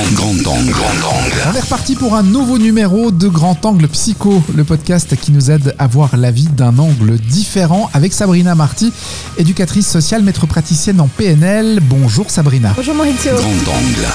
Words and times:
Grand, 0.00 0.32
grand 0.42 0.56
angle. 0.56 0.70
Grand 0.70 1.10
angle. 1.10 1.42
On 1.52 1.54
est 1.54 1.60
reparti 1.60 1.94
pour 1.94 2.14
un 2.14 2.22
nouveau 2.22 2.58
numéro 2.58 3.10
de 3.10 3.28
Grand 3.28 3.64
Angle 3.66 3.86
Psycho, 3.88 4.42
le 4.56 4.64
podcast 4.64 5.14
qui 5.14 5.30
nous 5.30 5.50
aide 5.50 5.74
à 5.78 5.86
voir 5.86 6.16
la 6.16 6.30
vie 6.30 6.48
d'un 6.48 6.78
angle 6.78 7.18
différent 7.18 7.90
avec 7.92 8.14
Sabrina 8.14 8.54
Marty, 8.54 8.92
éducatrice 9.36 9.86
sociale, 9.86 10.22
maître 10.22 10.46
praticienne 10.46 11.00
en 11.02 11.08
PNL. 11.08 11.80
Bonjour 11.82 12.30
Sabrina. 12.30 12.72
Bonjour 12.74 12.94
Maurizio. 12.94 13.32
Grand 13.32 13.74
angle. 13.76 14.06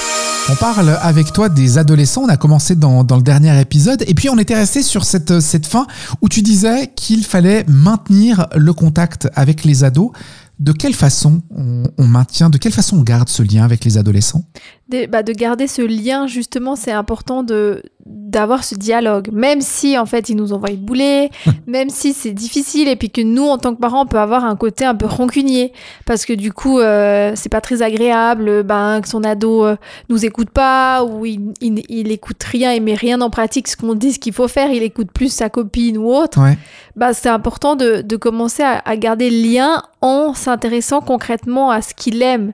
On 0.48 0.56
parle 0.56 0.98
avec 1.00 1.32
toi 1.32 1.48
des 1.48 1.78
adolescents, 1.78 2.22
on 2.24 2.28
a 2.28 2.36
commencé 2.36 2.74
dans, 2.74 3.02
dans 3.04 3.16
le 3.16 3.22
dernier 3.22 3.58
épisode, 3.60 4.04
et 4.06 4.14
puis 4.14 4.28
on 4.28 4.38
était 4.38 4.54
resté 4.54 4.82
sur 4.82 5.04
cette, 5.04 5.40
cette 5.40 5.66
fin 5.66 5.86
où 6.20 6.28
tu 6.28 6.42
disais 6.42 6.92
qu'il 6.94 7.24
fallait 7.24 7.64
maintenir 7.68 8.46
le 8.54 8.72
contact 8.72 9.28
avec 9.34 9.64
les 9.64 9.84
ados. 9.84 10.10
De 10.58 10.72
quelle 10.72 10.94
façon 10.94 11.42
on, 11.54 11.82
on 11.98 12.06
maintient, 12.06 12.48
de 12.48 12.56
quelle 12.56 12.72
façon 12.72 12.96
on 12.96 13.02
garde 13.02 13.28
ce 13.28 13.42
lien 13.42 13.62
avec 13.62 13.84
les 13.84 13.98
adolescents? 13.98 14.42
Bah, 15.08 15.24
de 15.24 15.32
garder 15.32 15.66
ce 15.66 15.82
lien, 15.82 16.28
justement, 16.28 16.76
c'est 16.76 16.92
important 16.92 17.42
de 17.42 17.82
d'avoir 18.06 18.62
ce 18.62 18.76
dialogue. 18.76 19.30
Même 19.32 19.60
si, 19.60 19.98
en 19.98 20.06
fait, 20.06 20.28
ils 20.28 20.36
nous 20.36 20.52
envoient 20.52 20.70
bouler, 20.76 21.30
même 21.66 21.90
si 21.90 22.12
c'est 22.12 22.30
difficile, 22.30 22.86
et 22.86 22.94
puis 22.94 23.10
que 23.10 23.20
nous, 23.20 23.46
en 23.48 23.58
tant 23.58 23.74
que 23.74 23.80
parents, 23.80 24.02
on 24.02 24.06
peut 24.06 24.20
avoir 24.20 24.44
un 24.44 24.54
côté 24.54 24.84
un 24.84 24.94
peu 24.94 25.06
rancunier. 25.06 25.72
Parce 26.04 26.24
que 26.24 26.32
du 26.32 26.52
coup, 26.52 26.78
euh, 26.78 27.32
c'est 27.34 27.48
pas 27.48 27.60
très 27.60 27.82
agréable 27.82 28.62
ben, 28.62 29.00
que 29.00 29.08
son 29.08 29.24
ado 29.24 29.64
euh, 29.64 29.76
nous 30.08 30.24
écoute 30.24 30.50
pas, 30.50 31.02
ou 31.02 31.26
il, 31.26 31.52
il, 31.60 31.82
il 31.88 32.12
écoute 32.12 32.42
rien, 32.44 32.72
il 32.72 32.82
met 32.82 32.94
rien 32.94 33.20
en 33.22 33.30
pratique 33.30 33.66
ce 33.66 33.76
qu'on 33.76 33.94
dit, 33.94 34.12
ce 34.12 34.20
qu'il 34.20 34.34
faut 34.34 34.46
faire, 34.48 34.70
il 34.70 34.84
écoute 34.84 35.10
plus 35.12 35.32
sa 35.32 35.50
copine 35.50 35.98
ou 35.98 36.12
autre. 36.12 36.40
Ouais. 36.40 36.56
bah, 36.94 37.12
c'est 37.12 37.28
important 37.28 37.74
de, 37.74 38.02
de 38.02 38.16
commencer 38.16 38.62
à, 38.62 38.82
à 38.84 38.96
garder 38.96 39.30
le 39.30 39.52
lien 39.52 39.82
en 40.00 40.32
s'intéressant 40.32 41.00
concrètement 41.00 41.70
à 41.70 41.82
ce 41.82 41.92
qu'il 41.92 42.22
aime. 42.22 42.52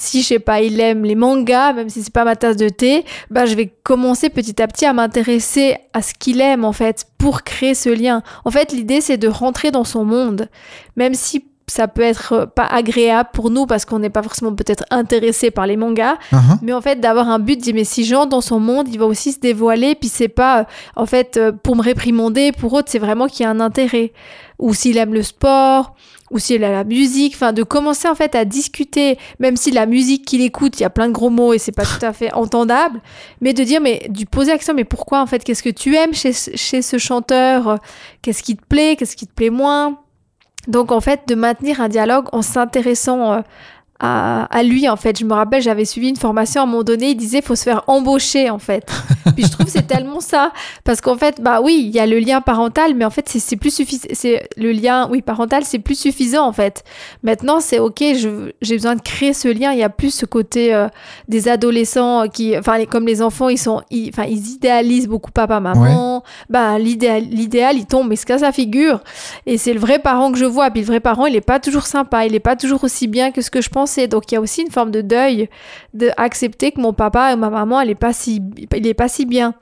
Si, 0.00 0.22
je 0.22 0.28
sais 0.28 0.38
pas, 0.38 0.62
il 0.62 0.80
aime 0.80 1.04
les 1.04 1.14
mangas, 1.14 1.74
même 1.74 1.90
si 1.90 2.02
c'est 2.02 2.12
pas 2.12 2.24
ma 2.24 2.34
tasse 2.34 2.56
de 2.56 2.70
thé, 2.70 3.04
bah, 3.30 3.44
je 3.44 3.54
vais 3.54 3.70
commencer 3.82 4.30
petit 4.30 4.62
à 4.62 4.66
petit 4.66 4.86
à 4.86 4.94
m'intéresser 4.94 5.76
à 5.92 6.00
ce 6.00 6.14
qu'il 6.14 6.40
aime, 6.40 6.64
en 6.64 6.72
fait, 6.72 7.04
pour 7.18 7.42
créer 7.42 7.74
ce 7.74 7.90
lien. 7.90 8.22
En 8.46 8.50
fait, 8.50 8.72
l'idée, 8.72 9.02
c'est 9.02 9.18
de 9.18 9.28
rentrer 9.28 9.70
dans 9.70 9.84
son 9.84 10.06
monde, 10.06 10.48
même 10.96 11.12
si 11.12 11.44
ça 11.66 11.86
peut 11.86 12.02
être 12.02 12.46
pas 12.46 12.64
agréable 12.64 13.28
pour 13.32 13.50
nous 13.50 13.64
parce 13.66 13.84
qu'on 13.84 14.00
n'est 14.00 14.10
pas 14.10 14.22
forcément 14.22 14.52
peut-être 14.54 14.84
intéressé 14.90 15.50
par 15.52 15.66
les 15.66 15.76
mangas, 15.76 16.16
Uh-huh. 16.32 16.58
mais 16.62 16.72
en 16.72 16.80
fait 16.80 16.98
d'avoir 17.00 17.28
un 17.28 17.38
but 17.38 17.56
dire 17.60 17.74
mais 17.74 17.84
si 17.84 18.04
j'entre 18.04 18.30
dans 18.30 18.40
son 18.40 18.58
monde 18.58 18.88
il 18.88 18.98
va 18.98 19.06
aussi 19.06 19.30
se 19.32 19.38
dévoiler 19.38 19.94
puis 19.94 20.08
c'est 20.08 20.28
pas 20.28 20.66
en 20.96 21.06
fait 21.06 21.36
euh, 21.36 21.52
pour 21.52 21.76
me 21.76 21.82
réprimander 21.82 22.50
pour 22.52 22.72
autre 22.72 22.88
c'est 22.90 22.98
vraiment 22.98 23.26
qu'il 23.28 23.44
y 23.44 23.46
a 23.46 23.50
un 23.50 23.60
intérêt 23.60 24.12
ou 24.58 24.74
s'il 24.74 24.96
aime 24.96 25.14
le 25.14 25.22
sport 25.22 25.94
ou 26.30 26.38
s'il 26.38 26.62
aime 26.62 26.72
la 26.72 26.84
musique 26.84 27.34
enfin 27.34 27.52
de 27.52 27.62
commencer 27.62 28.08
en 28.08 28.14
fait 28.14 28.34
à 28.34 28.44
discuter 28.44 29.18
même 29.38 29.56
si 29.56 29.70
la 29.70 29.86
musique 29.86 30.24
qu'il 30.24 30.40
écoute 30.40 30.78
il 30.78 30.82
y 30.82 30.86
a 30.86 30.90
plein 30.90 31.08
de 31.08 31.12
gros 31.12 31.30
mots 31.30 31.52
et 31.52 31.58
c'est 31.58 31.72
pas 31.72 31.84
tout 31.98 32.04
à 32.04 32.12
fait 32.12 32.32
entendable 32.32 33.00
mais 33.40 33.52
de 33.52 33.64
dire 33.64 33.80
mais 33.80 34.06
du 34.08 34.26
poser 34.26 34.52
l'action 34.52 34.74
mais 34.74 34.84
pourquoi 34.84 35.20
en 35.20 35.26
fait 35.26 35.42
qu'est-ce 35.42 35.62
que 35.62 35.70
tu 35.70 35.96
aimes 35.96 36.14
chez, 36.14 36.32
chez 36.32 36.82
ce 36.82 36.98
chanteur? 36.98 37.78
Qu'est-ce 38.22 38.42
qui 38.42 38.56
te 38.56 38.64
plaît? 38.64 38.96
Qu'est-ce 38.96 39.16
qui 39.16 39.26
te 39.26 39.32
plaît 39.32 39.50
moins? 39.50 39.98
Donc 40.68 40.92
en 40.92 41.00
fait 41.00 41.22
de 41.26 41.34
maintenir 41.34 41.80
un 41.80 41.88
dialogue 41.88 42.26
en 42.32 42.42
s'intéressant 42.42 43.32
euh, 43.32 43.40
à, 44.00 44.44
à 44.44 44.62
lui 44.62 44.88
en 44.88 44.96
fait. 44.96 45.18
Je 45.18 45.24
me 45.24 45.32
rappelle, 45.34 45.62
j'avais 45.62 45.84
suivi 45.84 46.08
une 46.08 46.16
formation 46.16 46.60
à 46.62 46.64
un 46.64 46.66
moment 46.66 46.82
donné, 46.82 47.10
il 47.10 47.16
disait 47.16 47.42
faut 47.42 47.54
se 47.54 47.64
faire 47.64 47.82
embaucher 47.86 48.50
en 48.50 48.58
fait. 48.58 48.84
Puis 49.36 49.44
je 49.44 49.50
trouve 49.52 49.66
que 49.66 49.72
c'est 49.72 49.86
tellement 49.86 50.20
ça 50.20 50.52
parce 50.84 51.00
qu'en 51.00 51.16
fait 51.16 51.40
bah 51.40 51.60
oui, 51.62 51.82
il 51.86 51.90
y 51.94 52.00
a 52.00 52.06
le 52.06 52.18
lien 52.18 52.40
parental 52.40 52.94
mais 52.94 53.04
en 53.04 53.10
fait 53.10 53.28
c'est- 53.28 53.56
plus 53.56 53.74
suffisant 53.74 54.08
c'est 54.12 54.48
le 54.56 54.72
lien 54.72 55.08
oui 55.10 55.22
parental, 55.22 55.64
c'est 55.64 55.78
plus 55.78 55.98
suffisant 55.98 56.46
en 56.46 56.52
fait. 56.52 56.82
Maintenant, 57.22 57.60
c'est 57.60 57.78
OK, 57.78 58.02
j'ai 58.62 58.74
besoin 58.76 58.96
de 58.96 59.02
créer 59.02 59.34
ce 59.34 59.48
lien, 59.48 59.72
il 59.72 59.78
y 59.78 59.82
a 59.82 59.88
plus 59.90 60.12
ce 60.14 60.24
côté 60.26 60.72
euh, 60.74 60.88
des 61.28 61.48
adolescents 61.48 62.28
qui 62.28 62.56
enfin 62.56 62.78
les- 62.78 62.86
comme 62.86 63.06
les 63.06 63.20
enfants, 63.22 63.48
ils 63.48 63.58
sont 63.58 63.82
enfin 64.08 64.24
ils 64.28 64.48
idéalisent 64.54 65.08
beaucoup 65.08 65.30
papa 65.30 65.60
maman. 65.60 66.22
Bah 66.48 66.78
l'idéal 66.78 67.22
l'idéal 67.30 67.76
il 67.76 67.86
tombe 67.86 68.08
mais 68.08 68.16
se 68.16 68.24
casse 68.26 68.40
la 68.42 68.52
figure 68.52 69.00
et 69.46 69.58
c'est 69.58 69.72
le 69.74 69.80
vrai 69.80 69.98
parent 69.98 70.32
que 70.32 70.38
je 70.38 70.44
vois. 70.46 70.70
Puis 70.70 70.80
le 70.80 70.86
vrai 70.86 71.00
parent, 71.00 71.26
il 71.26 71.36
est 71.36 71.40
pas 71.40 71.60
toujours 71.60 71.86
sympa, 71.86 72.24
il 72.26 72.34
est 72.34 72.40
pas 72.40 72.56
toujours 72.56 72.82
aussi 72.84 73.06
bien 73.06 73.30
que 73.30 73.42
ce 73.42 73.50
que 73.50 73.60
je 73.60 73.68
Donc 74.08 74.30
il 74.30 74.34
y 74.34 74.38
a 74.38 74.40
aussi 74.40 74.62
une 74.62 74.70
forme 74.70 74.90
de 74.90 75.00
deuil, 75.00 75.48
de 75.94 76.10
accepter 76.16 76.72
que 76.72 76.80
mon 76.80 76.92
papa 76.92 77.32
et 77.32 77.36
ma 77.36 77.50
maman, 77.50 77.80
elle 77.80 77.90
est 77.90 77.94
pas 77.94 78.12
si, 78.12 78.42
il 78.56 78.86
est 78.86 78.94
pas 78.94 79.08
si 79.08 79.26
bien. 79.26 79.54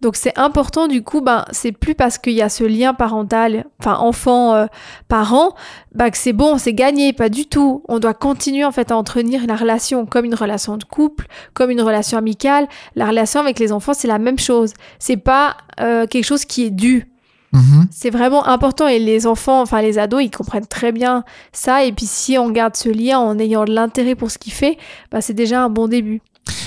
Donc 0.00 0.16
c'est 0.16 0.36
important 0.38 0.86
du 0.86 1.02
coup, 1.02 1.20
ben 1.20 1.44
c'est 1.50 1.72
plus 1.72 1.94
parce 1.94 2.18
qu'il 2.18 2.32
y 2.32 2.42
a 2.42 2.48
ce 2.48 2.64
lien 2.64 2.94
parental, 2.94 3.64
enfin 3.80 3.96
enfant 3.98 4.54
euh, 4.54 4.66
bah 5.08 6.10
que 6.10 6.18
c'est 6.18 6.32
bon, 6.32 6.58
c'est 6.58 6.72
gagné, 6.72 7.12
pas 7.12 7.28
du 7.28 7.46
tout. 7.46 7.82
On 7.88 7.98
doit 7.98 8.14
continuer 8.14 8.64
en 8.64 8.72
fait 8.72 8.90
à 8.90 8.96
entretenir 8.96 9.46
la 9.46 9.56
relation 9.56 10.06
comme 10.06 10.24
une 10.24 10.34
relation 10.34 10.76
de 10.76 10.84
couple, 10.84 11.26
comme 11.54 11.70
une 11.70 11.82
relation 11.82 12.18
amicale. 12.18 12.68
La 12.94 13.06
relation 13.06 13.40
avec 13.40 13.58
les 13.58 13.72
enfants, 13.72 13.94
c'est 13.94 14.08
la 14.08 14.18
même 14.18 14.38
chose. 14.38 14.74
C'est 14.98 15.16
pas 15.16 15.56
euh, 15.80 16.06
quelque 16.06 16.24
chose 16.24 16.44
qui 16.44 16.64
est 16.64 16.70
dû. 16.70 17.08
Mhm. 17.52 17.86
C'est 17.90 18.10
vraiment 18.10 18.46
important 18.46 18.86
et 18.88 18.98
les 18.98 19.26
enfants, 19.26 19.62
enfin 19.62 19.80
les 19.80 19.98
ados, 19.98 20.22
ils 20.22 20.30
comprennent 20.30 20.66
très 20.66 20.92
bien 20.92 21.24
ça. 21.52 21.84
Et 21.84 21.92
puis 21.92 22.06
si 22.06 22.36
on 22.36 22.50
garde 22.50 22.76
ce 22.76 22.88
lien 22.90 23.18
en 23.18 23.38
ayant 23.38 23.64
de 23.64 23.72
l'intérêt 23.72 24.14
pour 24.14 24.30
ce 24.30 24.38
qu'il 24.38 24.52
fait, 24.52 24.76
bah, 25.10 25.20
c'est 25.20 25.32
déjà 25.34 25.62
un 25.64 25.70
bon 25.70 25.88
début. 25.88 26.20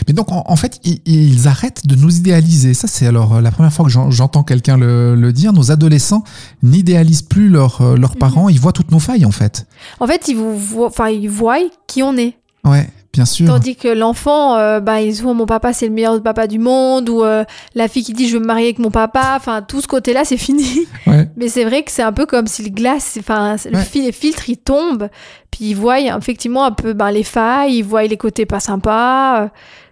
Mais 0.07 0.13
donc, 0.13 0.31
en, 0.31 0.43
en 0.45 0.55
fait, 0.55 0.79
ils, 0.83 1.01
ils 1.05 1.47
arrêtent 1.47 1.87
de 1.87 1.95
nous 1.95 2.15
idéaliser. 2.17 2.73
Ça, 2.75 2.87
c'est 2.87 3.07
alors 3.07 3.35
euh, 3.35 3.41
la 3.41 3.49
première 3.51 3.73
fois 3.73 3.83
que 3.85 3.91
j'en- 3.91 4.11
j'entends 4.11 4.43
quelqu'un 4.43 4.77
le, 4.77 5.15
le 5.15 5.33
dire. 5.33 5.53
Nos 5.53 5.71
adolescents 5.71 6.23
n'idéalisent 6.61 7.23
plus 7.23 7.49
leurs 7.49 7.81
euh, 7.81 7.95
leurs 7.97 8.15
parents. 8.15 8.47
Ils 8.49 8.59
voient 8.59 8.73
toutes 8.73 8.91
nos 8.91 8.99
failles, 8.99 9.25
en 9.25 9.31
fait. 9.31 9.65
En 9.99 10.05
fait, 10.07 10.27
ils 10.27 10.35
vous 10.35 10.55
voient, 10.57 10.87
enfin 10.87 11.09
ils 11.09 11.29
voient 11.29 11.57
qui 11.87 12.03
on 12.03 12.15
est. 12.17 12.35
Ouais, 12.63 12.87
bien 13.13 13.25
sûr. 13.25 13.47
Tandis 13.47 13.75
que 13.75 13.87
l'enfant, 13.87 14.55
euh, 14.57 14.79
bah, 14.79 15.01
ils 15.01 15.21
voient 15.21 15.33
mon 15.33 15.45
papa, 15.45 15.73
c'est 15.73 15.87
le 15.87 15.93
meilleur 15.93 16.21
papa 16.21 16.47
du 16.47 16.59
monde, 16.59 17.09
ou 17.09 17.23
euh, 17.23 17.43
la 17.75 17.87
fille 17.87 18.03
qui 18.03 18.13
dit 18.13 18.27
je 18.27 18.33
veux 18.35 18.39
me 18.39 18.45
marier 18.47 18.65
avec 18.67 18.79
mon 18.79 18.91
papa. 18.91 19.33
Enfin, 19.35 19.61
tout 19.61 19.81
ce 19.81 19.87
côté-là, 19.87 20.23
c'est 20.25 20.37
fini. 20.37 20.87
Ouais. 21.07 21.27
Mais 21.35 21.47
c'est 21.49 21.63
vrai 21.65 21.83
que 21.83 21.91
c'est 21.91 22.03
un 22.03 22.13
peu 22.13 22.25
comme 22.25 22.45
si 22.47 22.63
le 22.63 22.69
glace, 22.69 23.17
enfin, 23.19 23.55
le 23.65 23.77
Ouais. 23.77 23.83
fil, 23.83 24.03
les 24.05 24.11
filtres, 24.11 24.47
ils 24.49 24.57
tombent, 24.57 25.09
puis 25.49 25.65
ils 25.71 25.73
voient 25.75 25.99
effectivement 25.99 26.63
un 26.63 26.71
peu 26.71 26.93
ben, 26.93 27.09
les 27.11 27.23
failles, 27.23 27.77
ils 27.77 27.81
voient 27.83 28.03
les 28.03 28.17
côtés 28.17 28.45
pas 28.45 28.59
sympas. 28.59 29.43
euh, 29.43 29.47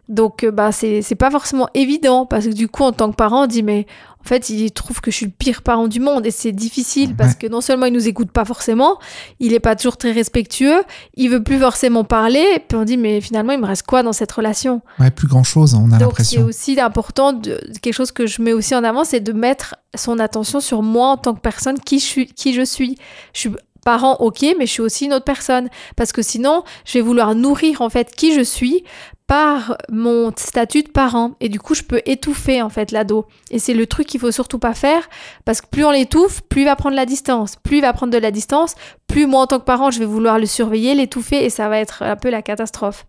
Donc, 0.10 0.44
euh, 0.44 0.50
bah, 0.50 0.72
c'est 0.72 1.16
pas 1.16 1.30
forcément 1.30 1.70
évident, 1.76 2.26
parce 2.26 2.48
que 2.48 2.54
du 2.54 2.68
coup, 2.68 2.84
en 2.84 2.92
tant 2.92 3.12
que 3.12 3.16
parent, 3.16 3.44
on 3.44 3.48
dit, 3.48 3.62
mais 3.62 3.86
en 4.20 4.28
fait, 4.28 4.50
il 4.50 4.72
trouve 4.72 5.02
que 5.02 5.12
je 5.12 5.18
suis 5.18 5.26
le 5.28 5.32
pire 5.32 5.62
parent 5.62 5.88
du 5.88 6.00
monde, 6.00 6.26
et 6.26 6.32
c'est 6.32 6.52
difficile, 6.52 7.16
parce 7.16 7.36
que 7.36 7.46
non 7.48 7.62
seulement 7.62 7.86
il 7.86 7.94
nous 7.94 8.08
écoute 8.08 8.32
pas 8.32 8.44
forcément, 8.44 8.98
il 9.40 9.54
est 9.54 9.60
pas 9.60 9.76
toujours 9.76 9.98
très 9.98 10.12
respectueux, 10.12 10.84
il 11.14 11.30
veut 11.30 11.44
plus 11.44 11.60
forcément 11.60 12.04
parler, 12.04 12.44
puis 12.68 12.76
on 12.76 12.86
dit, 12.86 12.98
mais 12.98 13.22
finalement, 13.22 13.54
il 13.54 13.60
me 13.60 13.68
reste 13.68 13.86
quoi 13.86 14.02
dans 14.02 14.12
cette 14.12 14.32
relation? 14.32 14.82
Ouais, 15.00 15.12
plus 15.12 15.28
grand 15.28 15.44
chose, 15.44 15.76
on 15.76 15.92
a 15.92 15.98
donc 16.00 16.14
c'est 16.18 16.36
l'impression. 16.36 16.46
aussi 16.46 16.80
important, 16.80 17.34
de, 17.34 17.62
quelque 17.82 17.94
chose 17.94 18.12
que 18.12 18.26
je 18.26 18.42
mets 18.42 18.54
aussi 18.54 18.74
en 18.74 18.84
avant, 18.84 19.04
c'est 19.04 19.20
de 19.20 19.32
mettre 19.32 19.76
son 19.96 20.18
attention 20.18 20.60
sur 20.60 20.82
moi 20.82 21.10
en 21.10 21.18
tant 21.18 21.36
que 21.36 21.42
personne, 21.42 21.80
qui 21.80 22.00
je 22.00 22.06
suis. 22.06 22.26
Qui 22.28 22.54
je, 22.54 22.64
suis. 22.64 22.98
je 23.34 23.40
suis 23.40 23.52
parent, 23.86 24.18
ok, 24.20 24.42
mais 24.58 24.66
je 24.66 24.72
suis 24.72 24.82
aussi 24.82 25.06
une 25.06 25.14
autre 25.14 25.26
personne. 25.26 25.70
Parce 25.96 26.12
que 26.12 26.22
sinon, 26.22 26.64
je 26.86 26.94
vais 26.94 27.02
vouloir 27.02 27.36
nourrir 27.36 27.82
en 27.82 27.90
fait 27.90 28.12
qui 28.16 28.34
je 28.34 28.42
suis 28.42 28.84
par 29.30 29.78
mon 29.90 30.34
statut 30.36 30.82
de 30.82 30.90
parent. 30.90 31.36
Et 31.40 31.50
du 31.50 31.60
coup, 31.60 31.76
je 31.76 31.84
peux 31.84 32.02
étouffer 32.06 32.64
en 32.64 32.70
fait 32.70 32.92
l'ado. 32.92 33.28
Et 33.52 33.60
c'est 33.60 33.76
le 33.76 33.86
truc 33.86 34.08
qu'il 34.08 34.20
faut 34.20 34.32
surtout 34.32 34.58
pas 34.58 34.74
faire, 34.74 35.08
parce 35.46 35.62
que 35.62 35.68
plus 35.68 35.86
on 35.86 35.92
l'étouffe, 35.92 36.42
plus 36.50 36.64
il 36.64 36.66
va 36.66 36.76
prendre 36.76 36.96
la 36.96 37.06
distance. 37.06 37.56
Plus 37.62 37.78
il 37.78 37.82
va 37.82 37.94
prendre 37.94 38.12
de 38.12 38.18
la 38.18 38.32
distance, 38.32 38.74
plus 39.10 39.26
moi 39.26 39.42
en 39.42 39.48
tant 39.48 39.60
que 39.60 39.66
parent, 39.66 39.92
je 39.92 40.00
vais 40.00 40.06
vouloir 40.06 40.40
le 40.40 40.46
surveiller, 40.46 40.96
l'étouffer, 40.96 41.44
et 41.44 41.50
ça 41.50 41.68
va 41.68 41.80
être 41.80 42.04
un 42.04 42.16
peu 42.16 42.30
la 42.30 42.42
catastrophe. 42.42 43.06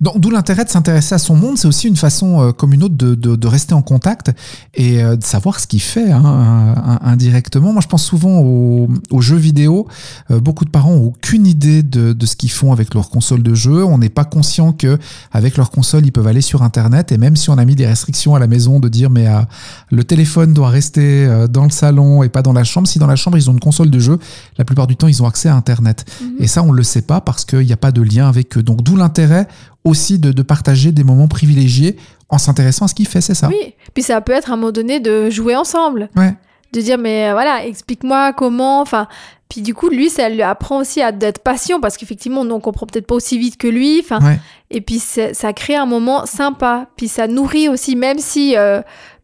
Donc, 0.00 0.18
D'où 0.18 0.30
l'intérêt 0.30 0.64
de 0.64 0.70
s'intéresser 0.70 1.14
à 1.14 1.18
son 1.18 1.36
monde, 1.36 1.58
c'est 1.58 1.68
aussi 1.68 1.86
une 1.86 1.96
façon 1.96 2.40
euh, 2.40 2.52
comme 2.52 2.72
une 2.72 2.82
autre 2.82 2.94
de, 2.96 3.46
rester 3.46 3.74
en 3.74 3.82
contact 3.82 4.32
et 4.74 5.02
euh, 5.02 5.16
de 5.16 5.24
savoir 5.24 5.60
ce 5.60 5.66
qu'il 5.66 5.80
fait 5.80 6.10
hein, 6.10 7.00
indirectement. 7.02 7.72
Moi, 7.72 7.82
je 7.82 7.88
pense 7.88 8.02
souvent 8.02 8.38
aux, 8.40 9.20
jeux 9.20 9.36
vidéo. 9.36 9.86
Euh, 10.30 10.40
beaucoup 10.40 10.64
de 10.64 10.70
parents 10.70 10.92
ont 10.92 11.06
aucune 11.06 11.46
idée 11.46 11.82
de, 11.82 12.14
ce 12.24 12.36
qu'ils 12.36 12.50
font 12.50 12.72
avec 12.72 12.94
leur 12.94 13.10
console 13.10 13.42
de 13.42 13.54
jeu. 13.54 13.84
On 13.84 13.98
n'est 13.98 14.08
pas 14.08 14.24
conscient 14.24 14.72
que 14.72 14.98
avec 15.32 15.56
leur 15.56 15.70
console, 15.70 16.06
ils 16.06 16.12
peuvent 16.12 16.26
aller 16.26 16.40
sur 16.40 16.62
Internet 16.62 17.12
et 17.12 17.18
même 17.18 17.36
si 17.36 17.50
on 17.50 17.58
a 17.58 17.64
mis 17.64 17.74
des 17.74 17.86
restrictions 17.86 18.34
à 18.34 18.38
la 18.38 18.46
maison 18.46 18.80
de 18.80 18.88
dire 18.88 19.10
mais 19.10 19.26
euh, 19.26 19.40
le 19.90 20.04
téléphone 20.04 20.54
doit 20.54 20.70
rester 20.70 21.28
dans 21.50 21.64
le 21.64 21.70
salon 21.70 22.22
et 22.22 22.28
pas 22.28 22.42
dans 22.42 22.52
la 22.52 22.64
chambre, 22.64 22.88
si 22.88 22.98
dans 22.98 23.06
la 23.06 23.16
chambre 23.16 23.36
ils 23.36 23.50
ont 23.50 23.52
une 23.52 23.60
console 23.60 23.90
de 23.90 23.98
jeu, 23.98 24.18
la 24.56 24.64
plupart 24.64 24.86
du 24.86 24.96
temps 24.96 25.08
ils 25.10 25.22
ont 25.22 25.26
accès 25.26 25.48
à 25.48 25.54
Internet. 25.54 26.04
Et 26.38 26.46
ça, 26.46 26.62
on 26.62 26.72
ne 26.72 26.76
le 26.76 26.82
sait 26.82 27.02
pas 27.02 27.20
parce 27.20 27.44
qu'il 27.44 27.60
n'y 27.66 27.72
a 27.72 27.76
pas 27.76 27.92
de 27.92 28.00
lien 28.02 28.28
avec 28.28 28.56
eux. 28.56 28.62
Donc 28.62 28.82
d'où 28.82 28.96
l'intérêt 28.96 29.46
aussi 29.84 30.18
de, 30.18 30.32
de 30.32 30.42
partager 30.42 30.92
des 30.92 31.04
moments 31.04 31.28
privilégiés 31.28 31.96
en 32.28 32.38
s'intéressant 32.38 32.84
à 32.84 32.88
ce 32.88 32.94
qu'il 32.94 33.08
fait, 33.08 33.20
c'est 33.20 33.34
ça? 33.34 33.48
Oui, 33.48 33.74
puis 33.92 34.02
ça 34.02 34.20
peut 34.20 34.32
être 34.32 34.50
à 34.50 34.54
un 34.54 34.56
moment 34.56 34.72
donné 34.72 35.00
de 35.00 35.30
jouer 35.30 35.56
ensemble. 35.56 36.08
Ouais. 36.16 36.34
De 36.72 36.80
dire, 36.80 36.98
mais 36.98 37.32
voilà, 37.32 37.66
explique-moi 37.66 38.32
comment. 38.32 38.80
Enfin, 38.80 39.08
puis 39.48 39.60
du 39.62 39.74
coup, 39.74 39.88
lui, 39.88 40.08
ça 40.08 40.28
lui 40.28 40.42
apprend 40.42 40.78
aussi 40.78 41.02
à 41.02 41.10
d'être 41.10 41.40
patient 41.42 41.80
parce 41.80 41.96
qu'effectivement, 41.96 42.42
on 42.42 42.60
comprend 42.60 42.86
peut-être 42.86 43.08
pas 43.08 43.16
aussi 43.16 43.36
vite 43.38 43.56
que 43.56 43.66
lui. 43.66 43.98
Enfin, 44.04 44.20
Ouais. 44.24 44.38
et 44.70 44.80
puis 44.80 45.00
ça 45.00 45.52
crée 45.52 45.74
un 45.74 45.86
moment 45.86 46.26
sympa. 46.26 46.86
Puis 46.96 47.08
ça 47.08 47.26
nourrit 47.26 47.68
aussi, 47.68 47.96
même 47.96 48.20
si 48.20 48.56
euh, 48.56 48.80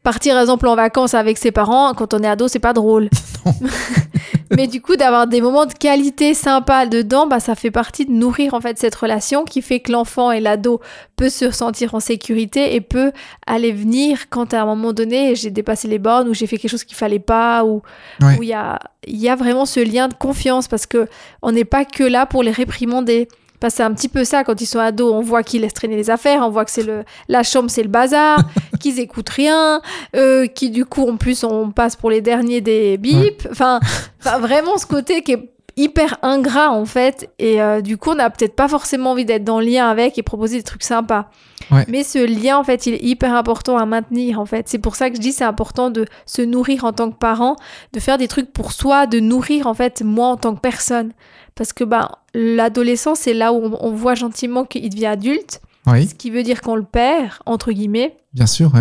partir, 0.07 0.35
par 0.35 0.43
exemple, 0.43 0.69
en 0.69 0.77
vacances 0.77 1.15
avec 1.15 1.37
ses 1.37 1.51
parents, 1.51 1.93
quand 1.93 2.15
on 2.15 2.21
est 2.21 2.29
ado, 2.29 2.47
c'est 2.47 2.61
pas 2.61 2.73
drôle. 2.73 3.11
Mais 4.57 4.69
du 4.69 4.81
coup, 4.81 4.95
d'avoir 4.95 5.27
des 5.27 5.41
moments 5.41 5.67
de 5.67 5.73
qualité 5.73 6.33
sympas 6.33 6.87
dedans, 6.87 7.27
bah, 7.27 7.41
ça 7.41 7.57
fait 7.57 7.73
partie 7.73 8.07
de 8.07 8.13
nourrir 8.13 8.55
en 8.55 8.61
fait 8.61 8.79
cette 8.79 8.95
relation 8.95 9.45
qui 9.45 9.63
fait 9.63 9.81
que 9.81 9.91
l'enfant 9.91 10.31
et 10.31 10.39
l'ado 10.39 10.81
peut 11.17 11.29
se 11.29 11.51
sentir 11.51 11.97
en 11.97 12.01
sécurité 12.01 12.77
et 12.77 12.81
peut 12.81 13.11
aller 13.49 13.73
venir 13.73 14.29
quand 14.31 14.55
à 14.55 14.63
un 14.63 14.67
moment 14.67 14.93
donné 14.93 15.35
j'ai 15.35 15.51
dépassé 15.51 15.89
les 15.89 15.99
bornes 15.99 16.29
ou 16.29 16.35
j'ai 16.35 16.47
fait 16.47 16.59
quelque 16.59 16.71
chose 16.71 16.85
qu'il 16.85 16.97
fallait 16.97 17.19
pas 17.19 17.65
ou 17.65 17.83
Ouais. 18.23 18.39
il 18.41 18.47
y 18.47 18.55
a, 18.55 18.79
il 19.09 19.17
y 19.17 19.29
a 19.29 19.35
vraiment 19.35 19.67
ce 19.67 19.81
lien 19.81 20.07
de 20.07 20.15
confiance 20.15 20.69
parce 20.69 20.87
que 20.87 21.09
on 21.43 21.51
n'est 21.51 21.65
pas 21.65 21.85
que 21.85 22.05
là 22.05 22.27
pour 22.27 22.45
les 22.45 22.53
réprimander. 22.53 23.27
Parce 23.61 23.75
que 23.75 23.77
c'est 23.79 23.83
un 23.83 23.93
petit 23.93 24.09
peu 24.09 24.25
ça 24.25 24.45
quand 24.45 24.61
ils 24.61 24.67
sont 24.67 24.79
ados, 24.79 25.13
on 25.13 25.21
voit 25.21 25.43
qu'ils 25.43 25.63
laissent 25.63 25.75
traîner 25.75 25.97
les 25.97 26.11
affaires, 26.11 26.43
on 26.43 26.51
voit 26.51 26.65
que 26.65 26.71
c'est 26.71 26.83
le 26.83 27.05
la 27.29 27.43
chambre 27.43 27.71
c'est 27.71 27.83
le 27.83 27.89
bazar, 27.89 28.39
qu'ils 28.81 29.01
écoutent 29.01 29.31
rien, 29.31 29.81
euh, 30.15 30.47
qui 30.47 30.71
du 30.71 30.85
coup 30.85 31.09
en 31.09 31.17
plus 31.17 31.45
on 31.45 31.71
passe 31.71 31.97
pour 31.97 32.11
les 32.11 32.21
derniers 32.21 32.61
des 32.61 32.97
bips. 32.99 33.47
Enfin, 33.51 33.81
enfin, 34.21 34.39
vraiment 34.39 34.79
ce 34.79 34.87
côté 34.87 35.23
qui 35.23 35.33
est 35.33 35.56
hyper 35.77 36.17
ingrat 36.23 36.71
en 36.71 36.87
fait 36.87 37.31
et 37.39 37.61
euh, 37.61 37.83
du 37.83 37.99
coup 37.99 38.11
on 38.11 38.15
n'a 38.15 38.31
peut-être 38.31 38.57
pas 38.57 38.67
forcément 38.69 39.11
envie 39.11 39.27
d'être 39.27 39.45
dans 39.45 39.61
le 39.61 39.67
lien 39.67 39.89
avec 39.89 40.17
et 40.17 40.23
proposer 40.23 40.57
des 40.57 40.63
trucs 40.63 40.83
sympas. 40.85 41.29
Ouais. 41.71 41.85
Mais 41.89 42.03
ce 42.03 42.19
lien 42.19 42.57
en 42.57 42.65
fait 42.65 42.87
il 42.87 42.95
est 42.95 43.03
hyper 43.03 43.35
important 43.35 43.77
à 43.77 43.85
maintenir 43.85 44.41
en 44.41 44.47
fait. 44.47 44.69
C'est 44.69 44.79
pour 44.79 44.97
ça 44.97 45.11
que 45.11 45.17
je 45.17 45.21
dis 45.21 45.33
c'est 45.33 45.45
important 45.45 45.91
de 45.91 46.07
se 46.25 46.41
nourrir 46.43 46.85
en 46.85 46.93
tant 46.93 47.11
que 47.11 47.17
parent, 47.19 47.57
de 47.93 48.01
faire 48.01 48.17
des 48.17 48.29
trucs 48.29 48.53
pour 48.53 48.73
soi, 48.73 49.07
de 49.07 49.21
nourrir 49.21 49.67
en 49.67 49.75
fait 49.75 50.01
moi 50.03 50.29
en 50.29 50.37
tant 50.37 50.55
que 50.55 50.61
personne. 50.61 51.13
Parce 51.55 51.73
que 51.73 51.85
bah, 51.85 52.11
l'adolescence, 52.35 53.21
c'est 53.21 53.33
là 53.35 53.53
où 53.53 53.57
on, 53.65 53.79
on 53.81 53.93
voit 53.93 54.15
gentiment 54.15 54.65
qu'il 54.65 54.89
devient 54.91 55.07
adulte, 55.07 55.61
Oui, 55.87 56.07
ce 56.07 56.15
qui 56.15 56.31
veut 56.31 56.43
dire 56.43 56.61
qu'on 56.61 56.77
le 56.77 56.85
perd, 56.85 57.33
entre 57.47 57.73
guillemets. 57.73 58.15
bien 58.35 58.45
sûr. 58.47 58.73
ouais. 58.75 58.81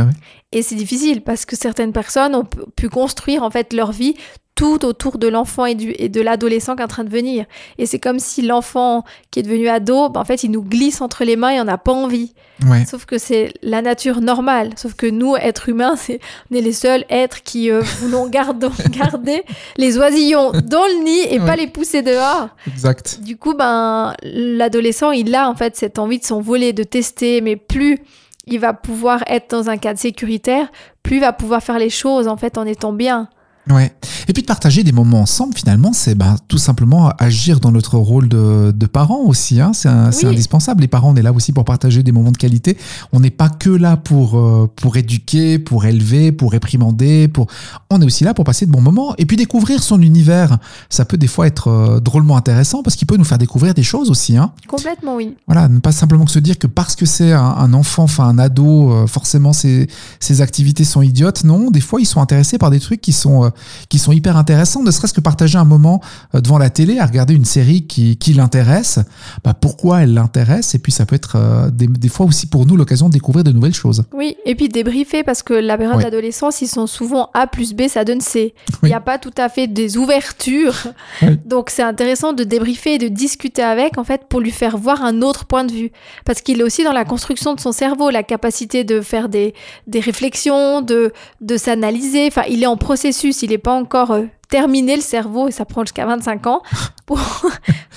Et 0.51 0.61
c'est 0.61 0.75
difficile 0.75 1.21
parce 1.21 1.45
que 1.45 1.55
certaines 1.55 1.93
personnes 1.93 2.35
ont 2.35 2.43
pu 2.75 2.89
construire 2.89 3.43
en 3.43 3.49
fait 3.49 3.71
leur 3.73 3.91
vie 3.93 4.15
tout 4.55 4.85
autour 4.85 5.17
de 5.17 5.27
l'enfant 5.27 5.65
et, 5.65 5.75
du- 5.75 5.93
et 5.99 6.07
de 6.07 6.21
l'adolescent 6.21 6.75
qui 6.75 6.81
est 6.81 6.85
en 6.85 6.87
train 6.87 7.03
de 7.03 7.09
venir. 7.09 7.45
Et 7.77 7.85
c'est 7.85 7.99
comme 7.99 8.19
si 8.19 8.41
l'enfant 8.41 9.03
qui 9.29 9.39
est 9.39 9.43
devenu 9.43 9.67
ado, 9.67 10.07
bah, 10.07 10.21
en 10.21 10.25
fait, 10.25 10.43
il 10.43 10.51
nous 10.51 10.63
glisse 10.63 11.01
entre 11.01 11.25
les 11.25 11.35
mains 11.35 11.49
et 11.49 11.59
on 11.59 11.65
n'a 11.65 11.77
pas 11.77 11.91
envie. 11.91 12.33
Ouais. 12.65 12.85
Sauf 12.85 13.03
que 13.05 13.17
c'est 13.17 13.53
la 13.61 13.81
nature 13.81 14.21
normale. 14.21 14.69
Sauf 14.77 14.93
que 14.93 15.07
nous, 15.07 15.35
êtres 15.35 15.67
humains, 15.67 15.97
c'est, 15.97 16.21
on 16.49 16.55
est 16.55 16.61
les 16.61 16.71
seuls 16.71 17.03
êtres 17.09 17.43
qui 17.43 17.69
euh, 17.69 17.81
voulons 17.99 18.27
garder, 18.27 18.69
garder 18.91 19.43
les 19.75 19.97
oisillons 19.97 20.51
dans 20.51 20.85
le 20.85 21.03
nid 21.03 21.33
et 21.33 21.39
pas 21.39 21.57
les 21.57 21.67
pousser 21.67 22.01
dehors. 22.01 22.47
Exact. 22.65 23.19
Du 23.21 23.35
coup, 23.35 23.55
ben, 23.55 24.13
l'adolescent, 24.23 25.11
il 25.11 25.35
a 25.35 25.49
en 25.49 25.55
fait 25.55 25.75
cette 25.75 25.99
envie 25.99 26.19
de 26.19 26.23
s'envoler, 26.25 26.71
de 26.71 26.83
tester, 26.83 27.41
mais 27.41 27.57
plus 27.57 27.99
il 28.47 28.59
va 28.59 28.73
pouvoir 28.73 29.23
être 29.27 29.49
dans 29.49 29.69
un 29.69 29.77
cadre 29.77 29.99
sécuritaire, 29.99 30.67
plus 31.03 31.15
il 31.17 31.21
va 31.21 31.33
pouvoir 31.33 31.61
faire 31.63 31.79
les 31.79 31.89
choses 31.89 32.27
en 32.27 32.37
fait 32.37 32.57
en 32.57 32.65
étant 32.65 32.93
bien. 32.93 33.27
Ouais. 33.69 33.93
Et 34.27 34.33
puis 34.33 34.43
de 34.43 34.47
partager 34.47 34.83
des 34.83 34.91
moments 34.91 35.21
ensemble, 35.21 35.55
finalement, 35.55 35.91
c'est 35.93 36.15
ben, 36.15 36.35
tout 36.47 36.57
simplement 36.57 37.09
agir 37.17 37.59
dans 37.59 37.71
notre 37.71 37.97
rôle 37.97 38.27
de, 38.29 38.71
de 38.75 38.85
parents 38.85 39.23
aussi. 39.25 39.59
Hein. 39.59 39.71
C'est 39.73 39.89
Oui. 39.89 40.25
indispensable. 40.27 40.81
Les 40.81 40.87
parents, 40.87 41.11
on 41.11 41.15
est 41.15 41.21
là 41.21 41.33
aussi 41.33 41.51
pour 41.51 41.65
partager 41.65 42.03
des 42.03 42.11
moments 42.11 42.31
de 42.31 42.37
qualité. 42.37 42.77
On 43.11 43.19
n'est 43.19 43.31
pas 43.31 43.49
que 43.49 43.69
là 43.69 43.97
pour, 43.97 44.37
euh, 44.37 44.69
pour 44.75 44.97
éduquer, 44.97 45.57
pour 45.59 45.85
élever, 45.85 46.31
pour 46.31 46.51
réprimander. 46.51 47.27
Pour... 47.27 47.47
On 47.89 48.01
est 48.01 48.05
aussi 48.05 48.23
là 48.23 48.33
pour 48.33 48.45
passer 48.45 48.65
de 48.65 48.71
bons 48.71 48.81
moments. 48.81 49.15
Et 49.17 49.25
puis 49.25 49.37
découvrir 49.37 49.81
son 49.81 50.01
univers. 50.01 50.57
Ça 50.89 51.05
peut 51.05 51.17
des 51.17 51.27
fois 51.27 51.47
être 51.47 51.67
euh, 51.69 51.99
drôlement 51.99 52.37
intéressant 52.37 52.83
parce 52.83 52.95
qu'il 52.95 53.07
peut 53.07 53.17
nous 53.17 53.23
faire 53.23 53.37
découvrir 53.37 53.73
des 53.73 53.83
choses 53.83 54.09
aussi. 54.11 54.37
Hein. 54.37 54.51
Complètement, 54.67 55.15
oui. 55.15 55.35
Voilà, 55.47 55.67
ne 55.67 55.79
pas 55.79 55.91
simplement 55.91 56.25
que 56.25 56.31
se 56.31 56.39
dire 56.39 56.59
que 56.59 56.67
parce 56.67 56.95
que 56.95 57.05
c'est 57.05 57.31
un, 57.31 57.43
un 57.43 57.73
enfant, 57.73 58.03
enfin 58.03 58.25
un 58.27 58.37
ado, 58.37 58.91
euh, 58.91 59.07
forcément 59.07 59.53
ses, 59.53 59.87
ses 60.19 60.41
activités 60.41 60.83
sont 60.83 61.01
idiotes. 61.01 61.43
Non, 61.43 61.71
des 61.71 61.81
fois 61.81 61.99
ils 62.01 62.05
sont 62.05 62.21
intéressés 62.21 62.57
par 62.57 62.69
des 62.69 62.79
trucs 62.79 63.01
qui 63.01 63.13
sont, 63.13 63.51
qui 63.89 63.99
sont 63.99 64.11
hyper 64.11 64.37
intéressants, 64.37 64.83
ne 64.83 64.91
serait-ce 64.91 65.13
que 65.13 65.21
partager 65.21 65.57
un 65.57 65.65
moment 65.65 66.01
euh, 66.33 66.41
devant 66.41 66.57
la 66.57 66.69
télé 66.69 66.99
à 66.99 67.05
regarder 67.05 67.33
une 67.33 67.45
série 67.45 67.85
qui, 67.87 68.17
qui 68.17 68.33
l'intéresse. 68.33 68.99
Bah, 69.43 69.53
pourquoi 69.53 70.01
elle 70.03 70.13
l'intéresse? 70.13 70.75
Et 70.75 70.79
puis 70.79 70.91
ça 70.91 71.05
peut 71.05 71.15
être 71.15 71.35
euh, 71.35 71.69
des, 71.71 71.87
des 71.87 72.09
fois 72.09 72.25
aussi 72.25 72.47
pour 72.47 72.65
nous 72.65 72.75
l'occasion 72.75 73.07
de 73.07 73.13
découvrir 73.13 73.43
de 73.43 73.51
nouvelles 73.51 73.73
choses. 73.75 74.03
Oui, 74.13 74.35
et 74.45 74.55
puis 74.55 74.69
débriefer 74.69 75.23
parce 75.23 75.43
que 75.43 75.53
la 75.53 75.77
période 75.77 76.01
d'adolescence, 76.01 76.61
ils 76.61 76.67
sont 76.67 76.87
souvent 76.87 77.29
A 77.33 77.47
plus 77.47 77.73
B, 77.73 77.87
ça 77.87 78.03
donne 78.05 78.21
C. 78.21 78.53
Il 78.69 78.75
Oui. 78.83 78.89
n'y 78.89 78.95
a 78.95 78.99
pas 79.01 79.17
tout 79.17 79.33
à 79.37 79.49
fait 79.49 79.67
des 79.67 79.97
ouvertures. 79.97 80.75
Oui. 81.21 81.37
Donc 81.45 81.69
c'est 81.69 81.81
intéressant 81.83 82.33
de 82.33 82.43
débriefer 82.43 82.95
et 82.95 82.97
de 82.97 83.07
discuter 83.07 83.61
avec, 83.61 83.97
en 83.97 84.03
fait, 84.03 84.23
pour 84.27 84.41
lui 84.41 84.51
faire 84.51 84.77
voir 84.77 85.03
un 85.03 85.21
autre 85.21 85.45
point 85.45 85.63
de 85.63 85.71
vue. 85.71 85.91
Parce 86.25 86.41
qu'il 86.41 86.59
est 86.59 86.63
aussi 86.63 86.83
dans 86.83 86.91
la 86.91 87.05
construction 87.05 87.53
de 87.55 87.59
son 87.59 87.71
cerveau, 87.71 88.09
la 88.09 88.23
capacité 88.23 88.83
de 88.83 88.99
faire 89.01 89.29
des, 89.29 89.53
des 89.87 89.99
réflexions, 90.01 90.81
de, 90.81 91.13
de 91.41 91.57
s'analyser. 91.57 92.27
Enfin, 92.27 92.43
il 92.49 92.63
est 92.63 92.67
en 92.67 92.75
processus, 92.77 93.43
il 93.45 93.51
n'est 93.51 93.57
pas 93.57 93.73
encore 93.73 94.11
euh, 94.11 94.23
terminé 94.49 94.95
le 94.95 95.01
cerveau, 95.01 95.47
et 95.47 95.51
ça 95.51 95.65
prend 95.65 95.83
jusqu'à 95.83 96.05
25 96.05 96.47
ans, 96.47 96.61
pour, 97.05 97.19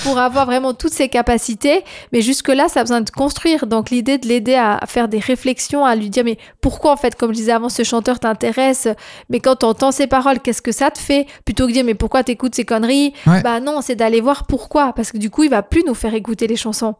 pour 0.04 0.18
avoir 0.18 0.46
vraiment 0.46 0.74
toutes 0.74 0.92
ses 0.92 1.08
capacités. 1.08 1.84
Mais 2.12 2.20
jusque-là, 2.20 2.68
ça 2.68 2.80
a 2.80 2.82
besoin 2.82 3.00
de 3.00 3.10
construire. 3.10 3.66
Donc 3.66 3.90
l'idée 3.90 4.18
de 4.18 4.28
l'aider 4.28 4.54
à 4.54 4.80
faire 4.86 5.08
des 5.08 5.18
réflexions, 5.18 5.84
à 5.84 5.96
lui 5.96 6.10
dire, 6.10 6.24
mais 6.24 6.38
pourquoi 6.60 6.92
en 6.92 6.96
fait, 6.96 7.14
comme 7.14 7.30
je 7.30 7.38
disais 7.38 7.52
avant, 7.52 7.68
ce 7.68 7.82
chanteur 7.82 8.20
t'intéresse? 8.20 8.88
Mais 9.30 9.40
quand 9.40 9.56
tu 9.56 9.66
entends 9.66 9.92
ses 9.92 10.06
paroles, 10.06 10.40
qu'est-ce 10.40 10.62
que 10.62 10.72
ça 10.72 10.90
te 10.90 10.98
fait? 10.98 11.26
Plutôt 11.44 11.64
que 11.64 11.68
de 11.68 11.74
dire, 11.74 11.84
mais 11.84 11.94
pourquoi 11.94 12.22
t'écoutes 12.22 12.54
ces 12.54 12.64
conneries? 12.64 13.12
Ouais. 13.26 13.42
Bah 13.42 13.60
non, 13.60 13.80
c'est 13.80 13.96
d'aller 13.96 14.20
voir 14.20 14.46
pourquoi. 14.46 14.92
Parce 14.92 15.12
que 15.12 15.18
du 15.18 15.30
coup, 15.30 15.44
il 15.44 15.50
va 15.50 15.62
plus 15.62 15.84
nous 15.86 15.94
faire 15.94 16.14
écouter 16.14 16.46
les 16.46 16.56
chansons. 16.56 16.94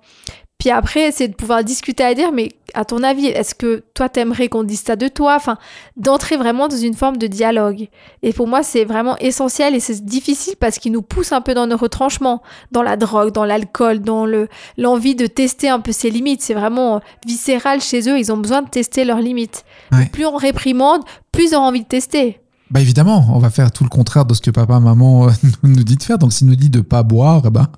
Puis 0.58 0.70
après, 0.70 1.12
c'est 1.12 1.28
de 1.28 1.34
pouvoir 1.34 1.62
discuter 1.62 2.02
à 2.02 2.14
dire, 2.14 2.32
mais 2.32 2.50
à 2.74 2.84
ton 2.84 3.04
avis, 3.04 3.26
est-ce 3.26 3.54
que 3.54 3.84
toi, 3.94 4.08
t'aimerais 4.08 4.48
qu'on 4.48 4.64
dise 4.64 4.82
ça 4.82 4.96
de 4.96 5.06
toi? 5.06 5.36
Enfin, 5.36 5.56
d'entrer 5.96 6.36
vraiment 6.36 6.66
dans 6.66 6.76
une 6.76 6.94
forme 6.94 7.16
de 7.16 7.28
dialogue. 7.28 7.86
Et 8.22 8.32
pour 8.32 8.48
moi, 8.48 8.64
c'est 8.64 8.84
vraiment 8.84 9.16
essentiel 9.18 9.76
et 9.76 9.80
c'est 9.80 10.04
difficile 10.04 10.56
parce 10.58 10.80
qu'il 10.80 10.90
nous 10.90 11.02
pousse 11.02 11.30
un 11.30 11.40
peu 11.40 11.54
dans 11.54 11.68
nos 11.68 11.76
retranchements, 11.76 12.42
dans 12.72 12.82
la 12.82 12.96
drogue, 12.96 13.30
dans 13.30 13.44
l'alcool, 13.44 14.00
dans 14.00 14.26
le 14.26 14.48
l'envie 14.76 15.14
de 15.14 15.26
tester 15.26 15.68
un 15.68 15.78
peu 15.78 15.92
ses 15.92 16.10
limites. 16.10 16.42
C'est 16.42 16.54
vraiment 16.54 17.00
viscéral 17.24 17.80
chez 17.80 18.08
eux, 18.10 18.18
ils 18.18 18.32
ont 18.32 18.36
besoin 18.36 18.62
de 18.62 18.68
tester 18.68 19.04
leurs 19.04 19.20
limites. 19.20 19.64
Ouais. 19.92 20.06
Plus 20.12 20.26
on 20.26 20.36
réprimande, 20.36 21.02
plus 21.30 21.52
ils 21.52 21.56
ont 21.56 21.60
envie 21.60 21.82
de 21.82 21.88
tester. 21.88 22.40
Bah 22.70 22.80
évidemment, 22.80 23.30
on 23.34 23.38
va 23.38 23.48
faire 23.48 23.72
tout 23.72 23.82
le 23.82 23.88
contraire 23.88 24.26
de 24.26 24.34
ce 24.34 24.40
que 24.42 24.50
papa, 24.50 24.78
maman 24.78 25.28
euh, 25.28 25.32
nous 25.62 25.84
dit 25.84 25.96
de 25.96 26.02
faire. 26.02 26.18
Donc 26.18 26.32
s'il 26.34 26.46
nous 26.46 26.56
dit 26.56 26.68
de 26.68 26.80
pas 26.82 27.02
boire, 27.02 27.42
eh 27.46 27.50
ben, 27.50 27.68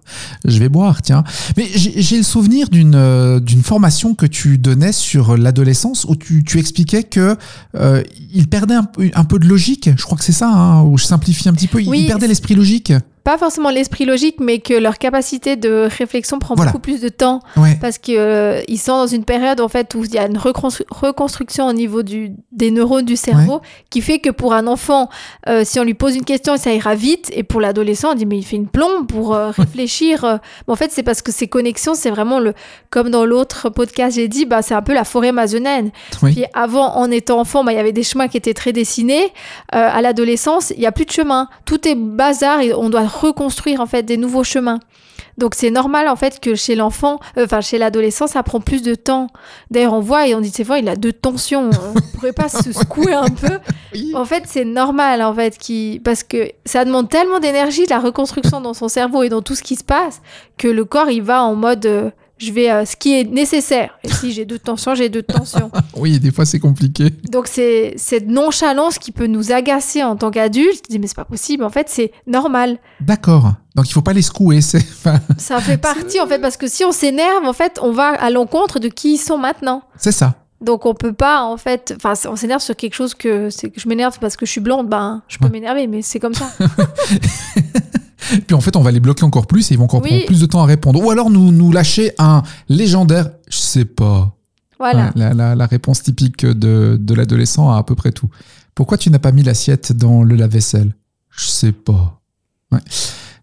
je 0.45 0.59
vais 0.59 0.69
boire, 0.69 1.01
tiens. 1.03 1.23
Mais 1.57 1.69
j'ai 1.75 2.17
le 2.17 2.23
souvenir 2.25 2.69
d'une 2.69 2.95
euh, 2.97 3.39
d'une 3.39 3.63
formation 3.63 4.15
que 4.15 4.27
tu 4.27 4.59
donnais 4.59 4.93
sur 4.93 5.37
l'adolescence 5.37 6.05
où 6.09 6.17
tu, 6.17 6.43
tu 6.43 6.59
expliquais 6.59 7.05
que 7.05 7.37
euh, 7.77 8.03
il 8.35 8.49
perdait 8.49 8.75
un, 8.75 8.83
peu- 8.85 9.11
un 9.15 9.25
peu 9.25 9.39
de 9.39 9.47
logique. 9.47 9.91
Je 9.97 10.03
crois 10.05 10.19
que 10.19 10.25
c'est 10.25 10.33
ça, 10.33 10.49
hein, 10.51 10.83
où 10.83 10.99
je 10.99 11.05
simplifie 11.05 11.49
un 11.49 11.53
petit 11.53 11.69
peu. 11.69 11.79
Oui, 11.79 12.01
il 12.01 12.07
perdait 12.09 12.27
l'esprit 12.27 12.55
logique. 12.57 12.93
Pas 13.25 13.37
forcément 13.39 13.71
l'esprit 13.71 14.05
logique, 14.07 14.37
mais 14.41 14.59
que 14.61 14.75
leur 14.75 14.99
capacité 14.99 15.57
de 15.57 15.89
réflexion 15.99 16.39
prend 16.39 16.55
Voilà. 16.55 16.71
beaucoup 16.73 16.81
plus 16.83 17.01
de 17.01 17.09
temps. 17.09 17.41
Ouais. 17.57 17.77
parce 17.81 17.99
que 17.99 18.13
euh, 18.13 18.63
ils 18.69 18.79
sont 18.79 18.93
dans 18.97 19.07
une 19.07 19.25
période 19.25 19.61
en 19.61 19.69
fait 19.69 19.95
où 19.95 20.05
il 20.05 20.15
y 20.15 20.19
a 20.19 20.27
une 20.27 20.37
reconstru- 20.39 20.85
reconstruction 20.91 21.67
au 21.67 21.73
niveau 21.73 22.03
du, 22.03 22.33
des 22.53 22.71
neurones 22.71 23.05
du 23.05 23.17
cerveau 23.17 23.61
qui 23.91 24.01
fait 24.01 24.19
que 24.19 24.31
pour 24.31 24.53
un 24.55 24.67
enfant, 24.67 25.09
euh, 25.49 25.63
si 25.65 25.79
on 25.81 25.85
lui 25.85 25.95
pose 25.95 26.17
une 26.17 26.25
question, 26.25 26.57
ça 26.57 26.73
ira 26.73 26.95
vite, 26.95 27.31
et 27.35 27.43
pour 27.43 27.61
l'adolescent, 27.61 28.13
on 28.13 28.15
dit 28.15 28.27
mais 28.27 28.39
il 28.39 28.43
fait 28.45 28.57
une 28.57 28.69
plombe 28.69 29.07
pour 29.07 29.35
euh, 29.35 29.51
réfléchir. 29.51 30.41
Mais 30.67 30.73
en 30.73 30.77
fait, 30.77 30.91
c'est 30.93 31.03
parce 31.03 31.23
que 31.23 31.33
ces 31.33 31.47
connexions, 31.49 31.95
c'est 31.95 32.11
vraiment 32.11 32.39
le, 32.39 32.55
comme 32.91 33.11
dans 33.11 33.25
l'autre 33.25 33.69
podcast, 33.71 34.17
j'ai 34.17 34.29
dit, 34.29 34.47
bah 34.47 34.63
c'est 34.63 34.75
un 34.75 34.83
peu 34.83 34.95
la 34.95 35.05
forêt 35.05 35.29
amazonienne. 35.29 35.91
Oui. 36.23 36.33
Puis 36.33 36.45
avant, 36.55 36.97
en 36.97 37.11
étant 37.11 37.41
enfant, 37.41 37.65
bah, 37.65 37.73
il 37.73 37.77
y 37.77 37.81
avait 37.81 37.93
des 37.93 38.03
chemins 38.03 38.29
qui 38.29 38.37
étaient 38.37 38.55
très 38.55 38.73
dessinés. 38.73 39.33
À 39.71 40.01
l'adolescence, 40.03 40.73
il 40.77 40.81
y 40.83 40.87
a 40.87 40.93
plus 40.93 41.05
de 41.05 41.11
chemin. 41.13 41.49
Tout 41.65 41.87
est 41.87 41.95
bazar 41.95 42.61
et 42.61 42.73
on 42.75 42.89
doit 42.91 43.03
reconstruire 43.11 43.81
en 43.81 43.87
fait 43.87 44.03
des 44.03 44.17
nouveaux 44.17 44.45
chemins. 44.45 44.81
Donc 45.39 45.55
c'est 45.55 45.71
normal 45.71 46.09
en 46.09 46.17
fait 46.17 46.41
que 46.41 46.55
chez 46.55 46.75
l'enfant, 46.75 47.19
euh, 47.37 47.45
enfin 47.45 47.61
chez 47.61 47.79
l'adolescent, 47.79 48.27
ça 48.27 48.43
prend 48.43 48.61
plus 48.61 48.83
de 48.83 48.95
temps. 48.95 49.29
D'ailleurs, 49.71 49.95
on 49.95 50.01
voit 50.01 50.27
et 50.27 50.35
on 50.35 50.41
dit 50.41 50.51
c'est 50.51 50.65
vrai, 50.65 50.81
il 50.81 50.89
a 50.89 50.97
deux 50.97 51.13
tensions. 51.13 51.71
On 51.71 52.01
pourrait 52.15 52.33
pas 52.33 52.49
se 52.49 52.73
secouer 52.73 53.15
un 53.15 53.29
peu 53.29 53.59
Oui. 53.95 54.13
En 54.15 54.25
fait, 54.25 54.45
c'est 54.47 54.65
normal 54.65 55.23
en 55.23 55.35
fait 55.35 55.57
qui 55.59 56.01
parce 56.05 56.23
que 56.23 56.51
ça 56.65 56.85
demande 56.85 57.09
tellement 57.09 57.39
d'énergie 57.41 57.85
de 57.85 57.91
la 57.91 58.01
reconstruction 58.01 58.61
dans 58.61 58.75
son 58.75 58.89
cerveau 58.89 59.23
et 59.23 59.29
dans 59.29 59.43
tout 59.43 59.55
ce 59.55 59.63
qui 59.63 59.77
se 59.77 59.85
passe 59.85 60.21
que 60.59 60.69
le 60.69 60.85
corps 60.85 61.11
il 61.11 61.23
va 61.23 61.43
en 61.43 61.55
mode 61.55 61.87
euh, 61.87 62.11
je 62.41 62.53
vais 62.53 62.71
euh, 62.71 62.85
ce 62.85 62.97
qui 62.97 63.19
est 63.19 63.25
nécessaire. 63.25 63.99
Et 64.03 64.09
si 64.09 64.33
j'ai 64.33 64.45
deux 64.45 64.59
tensions, 64.59 64.95
j'ai 64.95 65.09
deux 65.09 65.23
tensions. 65.23 65.71
Oui, 65.97 66.19
des 66.19 66.31
fois 66.31 66.47
c'est 66.47 66.59
compliqué. 66.59 67.11
Donc 67.31 67.47
c'est 67.47 67.95
cette 67.97 68.27
nonchalance 68.27 68.99
qui 68.99 69.13
peut 69.13 69.27
nous 69.27 69.53
agacer 69.53 70.03
en 70.03 70.17
tant 70.17 70.31
qu'adultes. 70.31 70.85
Je 70.87 70.93
dis 70.95 70.99
mais 70.99 71.07
c'est 71.07 71.17
pas 71.17 71.25
possible. 71.25 71.63
En 71.63 71.69
fait, 71.69 71.89
c'est 71.91 72.13
normal. 72.27 72.79
D'accord. 73.01 73.53
Donc 73.75 73.89
il 73.89 73.93
faut 73.93 74.01
pas 74.01 74.13
les 74.13 74.23
secouer. 74.23 74.61
C'est. 74.63 74.79
enfin, 75.05 75.21
Ça 75.37 75.61
fait 75.61 75.77
partie 75.77 76.21
en 76.21 76.27
fait 76.27 76.39
parce 76.39 76.57
que 76.57 76.69
si 76.69 76.85
on 76.85 76.93
s'énerve, 76.93 77.45
en 77.45 77.53
fait, 77.53 77.79
on 77.83 77.93
va 77.93 78.09
à 78.09 78.31
l'encontre 78.31 78.79
de 78.79 78.89
qui 78.89 79.15
ils 79.15 79.19
sont 79.19 79.37
maintenant. 79.37 79.83
C'est 79.97 80.13
ça. 80.13 80.37
Donc 80.61 80.85
on 80.85 80.95
peut 80.95 81.13
pas 81.15 81.43
en 81.43 81.57
fait, 81.57 81.95
enfin 81.97 82.13
on 82.31 82.37
s'énerve 82.37 82.61
sur 82.61 82.77
quelque 82.77 82.95
chose 82.95 83.15
que 83.15 83.49
c'est 83.51 83.71
que 83.71 83.81
je 83.81 83.89
m'énerve 83.89 84.19
parce 84.21 84.37
que 84.37 84.45
je 84.45 84.51
suis 84.51 84.61
blonde, 84.61 84.89
ben 84.89 85.23
je 85.29 85.39
peux 85.39 85.47
Ouais. 85.47 85.51
m'énerver, 85.53 85.87
mais 85.87 86.03
c'est 86.03 86.21
comme 86.21 86.35
ça. 86.35 86.51
Puis 88.47 88.55
en 88.55 88.61
fait, 88.61 88.77
on 88.77 88.83
va 88.83 88.91
les 88.93 89.01
bloquer 89.01 89.25
encore 89.25 89.47
plus 89.47 89.71
et 89.71 89.75
ils 89.75 89.79
vont 89.79 89.85
encore 89.85 90.03
Oui. 90.03 90.09
prendre 90.11 90.27
plus 90.27 90.41
de 90.41 90.47
temps 90.47 90.63
à 90.63 90.67
répondre. 90.67 91.03
Ou 91.03 91.11
alors 91.11 91.31
nous 91.31 91.51
nous 91.51 91.73
lâcher 91.73 92.13
un 92.19 92.43
légendaire. 92.69 93.31
Je 93.49 93.57
sais 93.59 93.85
pas. 93.85 94.37
Voilà. 94.79 95.07
Ouais, 95.07 95.11
la, 95.17 95.35
la- 95.35 95.55
la 95.55 95.67
réponse 95.67 96.03
typique 96.03 96.47
de, 96.47 96.97
de 97.01 97.15
l'adolescent 97.15 97.71
à 97.73 97.79
à 97.79 97.83
peu 97.83 97.95
près 97.95 98.13
tout. 98.13 98.29
Pourquoi 98.75 98.99
tu 98.99 99.11
n'as 99.11 99.19
pas 99.19 99.33
mis 99.33 99.43
l'assiette 99.43 99.93
dans 99.93 100.23
le 100.23 100.37
lave-vaisselle? 100.37 100.95
Je 101.31 101.45
sais 101.47 101.73
pas. 101.73 102.21
Ouais. 102.71 102.79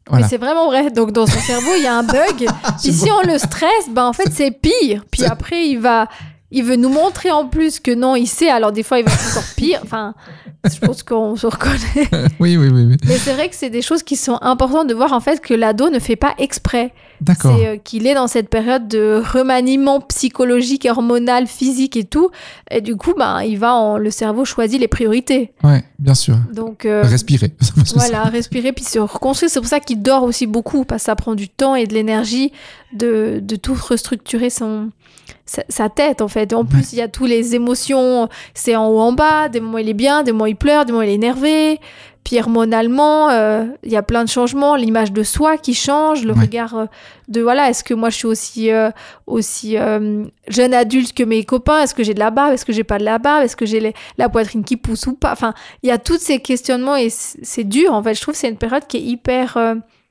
Voilà. 0.09 0.25
Mais 0.25 0.29
c'est 0.29 0.37
vraiment 0.37 0.67
vrai. 0.67 0.89
Donc 0.91 1.11
dans 1.11 1.25
son 1.27 1.39
cerveau, 1.39 1.71
il 1.77 1.83
y 1.83 1.87
a 1.87 1.97
un 1.97 2.03
bug. 2.03 2.47
Puis 2.81 2.93
si 2.93 3.09
on 3.11 3.21
le 3.27 3.37
stresse, 3.37 3.89
ben 3.91 4.05
en 4.05 4.13
fait 4.13 4.31
c'est 4.31 4.51
pire. 4.51 5.03
Puis 5.11 5.25
après 5.25 5.67
il 5.67 5.79
va, 5.79 6.07
il 6.51 6.63
veut 6.63 6.77
nous 6.77 6.89
montrer 6.89 7.31
en 7.31 7.45
plus 7.47 7.79
que 7.79 7.91
non, 7.91 8.15
il 8.15 8.27
sait. 8.27 8.49
Alors 8.49 8.71
des 8.71 8.83
fois 8.83 8.99
il 8.99 9.05
va 9.05 9.11
être 9.11 9.31
encore 9.31 9.49
pire. 9.55 9.79
Enfin, 9.83 10.13
je 10.63 10.79
pense 10.79 11.03
qu'on 11.03 11.35
se 11.35 11.47
reconnaît. 11.47 12.27
Oui, 12.39 12.55
oui, 12.55 12.69
oui. 12.71 12.85
oui. 12.85 12.97
Mais 13.05 13.17
c'est 13.17 13.33
vrai 13.33 13.49
que 13.49 13.55
c'est 13.55 13.69
des 13.69 13.81
choses 13.81 14.03
qui 14.03 14.15
sont 14.15 14.37
importantes 14.41 14.87
de 14.87 14.93
voir 14.93 15.11
en 15.11 15.19
fait 15.19 15.41
que 15.41 15.53
l'ado 15.53 15.89
ne 15.89 15.99
fait 15.99 16.15
pas 16.15 16.33
exprès. 16.37 16.93
D'accord. 17.19 17.57
C'est 17.57 17.67
euh, 17.67 17.77
qu'il 17.77 18.05
est 18.05 18.13
dans 18.13 18.27
cette 18.27 18.49
période 18.49 18.87
de 18.87 19.21
remaniement 19.33 20.01
psychologique, 20.01 20.87
hormonal, 20.89 21.47
physique 21.47 21.97
et 21.97 22.03
tout. 22.03 22.29
Et 22.69 22.81
du 22.81 22.95
coup, 22.95 23.13
ben 23.17 23.41
il 23.41 23.57
va 23.57 23.73
en, 23.73 23.97
le 23.97 24.11
cerveau 24.11 24.45
choisit 24.45 24.79
les 24.79 24.87
priorités. 24.87 25.51
Ouais, 25.63 25.83
bien 25.99 26.13
sûr. 26.13 26.37
Donc 26.53 26.85
euh, 26.85 27.03
Respirer. 27.03 27.53
Voilà, 27.95 28.23
respirer 28.25 28.71
puis 28.73 28.83
se 28.83 28.99
reconstruire. 28.99 29.49
C'est 29.49 29.59
pour 29.59 29.69
ça 29.69 29.79
qu'il 29.79 30.01
dort 30.01 30.23
aussi 30.23 30.45
beaucoup, 30.45 30.85
parce 30.85 31.03
que 31.03 31.05
ça 31.05 31.15
prend 31.15 31.35
du 31.35 31.49
temps 31.49 31.75
et 31.75 31.87
de 31.87 31.93
l'énergie 31.93 32.51
de, 32.93 33.39
de 33.41 33.55
tout 33.55 33.73
restructurer 33.73 34.49
son, 34.49 34.91
sa, 35.45 35.63
sa 35.69 35.89
tête, 35.89 36.21
en 36.21 36.27
fait. 36.27 36.53
En 36.53 36.65
plus, 36.65 36.93
il 36.93 36.99
y 36.99 37.01
a 37.01 37.07
tous 37.07 37.25
les 37.25 37.55
émotions, 37.55 38.29
c'est 38.53 38.75
en 38.75 38.87
haut, 38.87 38.99
en 38.99 39.13
bas. 39.13 39.49
Des 39.49 39.59
moments, 39.59 39.77
il 39.77 39.89
est 39.89 39.93
bien, 39.93 40.23
des 40.23 40.31
moments, 40.31 40.45
il 40.45 40.55
pleure, 40.55 40.85
des 40.85 40.91
moments, 40.91 41.03
il 41.03 41.09
est 41.09 41.15
énervé. 41.15 41.79
Puis 42.23 42.37
hormonalement, 42.39 43.29
euh, 43.29 43.63
il 43.83 43.91
y 43.91 43.95
a 43.95 44.03
plein 44.03 44.25
de 44.25 44.29
changements. 44.29 44.75
L'image 44.75 45.13
de 45.13 45.23
soi 45.23 45.57
qui 45.57 45.73
change, 45.73 46.25
le 46.25 46.33
Ouais. 46.33 46.41
regard 46.41 46.75
euh, 46.75 46.85
de 47.29 47.39
voilà, 47.41 47.69
est-ce 47.69 47.85
que 47.85 47.93
moi 47.93 48.09
je 48.09 48.17
suis 48.17 48.27
aussi, 48.27 48.69
euh, 48.69 48.89
aussi 49.27 49.77
euh, 49.77 50.25
jeune 50.49 50.73
adulte 50.73 51.13
que 51.13 51.23
mes 51.23 51.45
copains? 51.45 51.83
Est-ce 51.83 51.95
que 51.95 52.03
j'ai 52.03 52.13
de 52.13 52.19
la 52.19 52.29
barbe? 52.29 52.51
Est-ce 52.51 52.65
que 52.65 52.73
j'ai 52.73 52.83
pas 52.83 52.97
de 52.97 53.05
la 53.05 53.17
barbe? 53.17 53.45
Est-ce 53.45 53.55
que 53.55 53.65
j'ai 53.65 53.93
la 54.17 54.27
poitrine 54.27 54.65
qui 54.65 54.75
pousse 54.75 55.07
ou 55.07 55.13
pas? 55.13 55.31
Enfin, 55.31 55.53
il 55.83 55.87
y 55.87 55.91
a 55.93 55.97
tous 55.97 56.17
ces 56.19 56.39
questionnements 56.39 56.97
et 56.97 57.07
c'est 57.09 57.63
dur 57.63 57.93
en 57.93 58.03
fait. 58.03 58.13
Je 58.13 58.19
trouve 58.21 58.33
que 58.33 58.39
c'est 58.41 58.49
une 58.49 58.57
période 58.57 58.85
qui 58.87 58.97
est 58.97 59.03
hyper, 59.03 59.57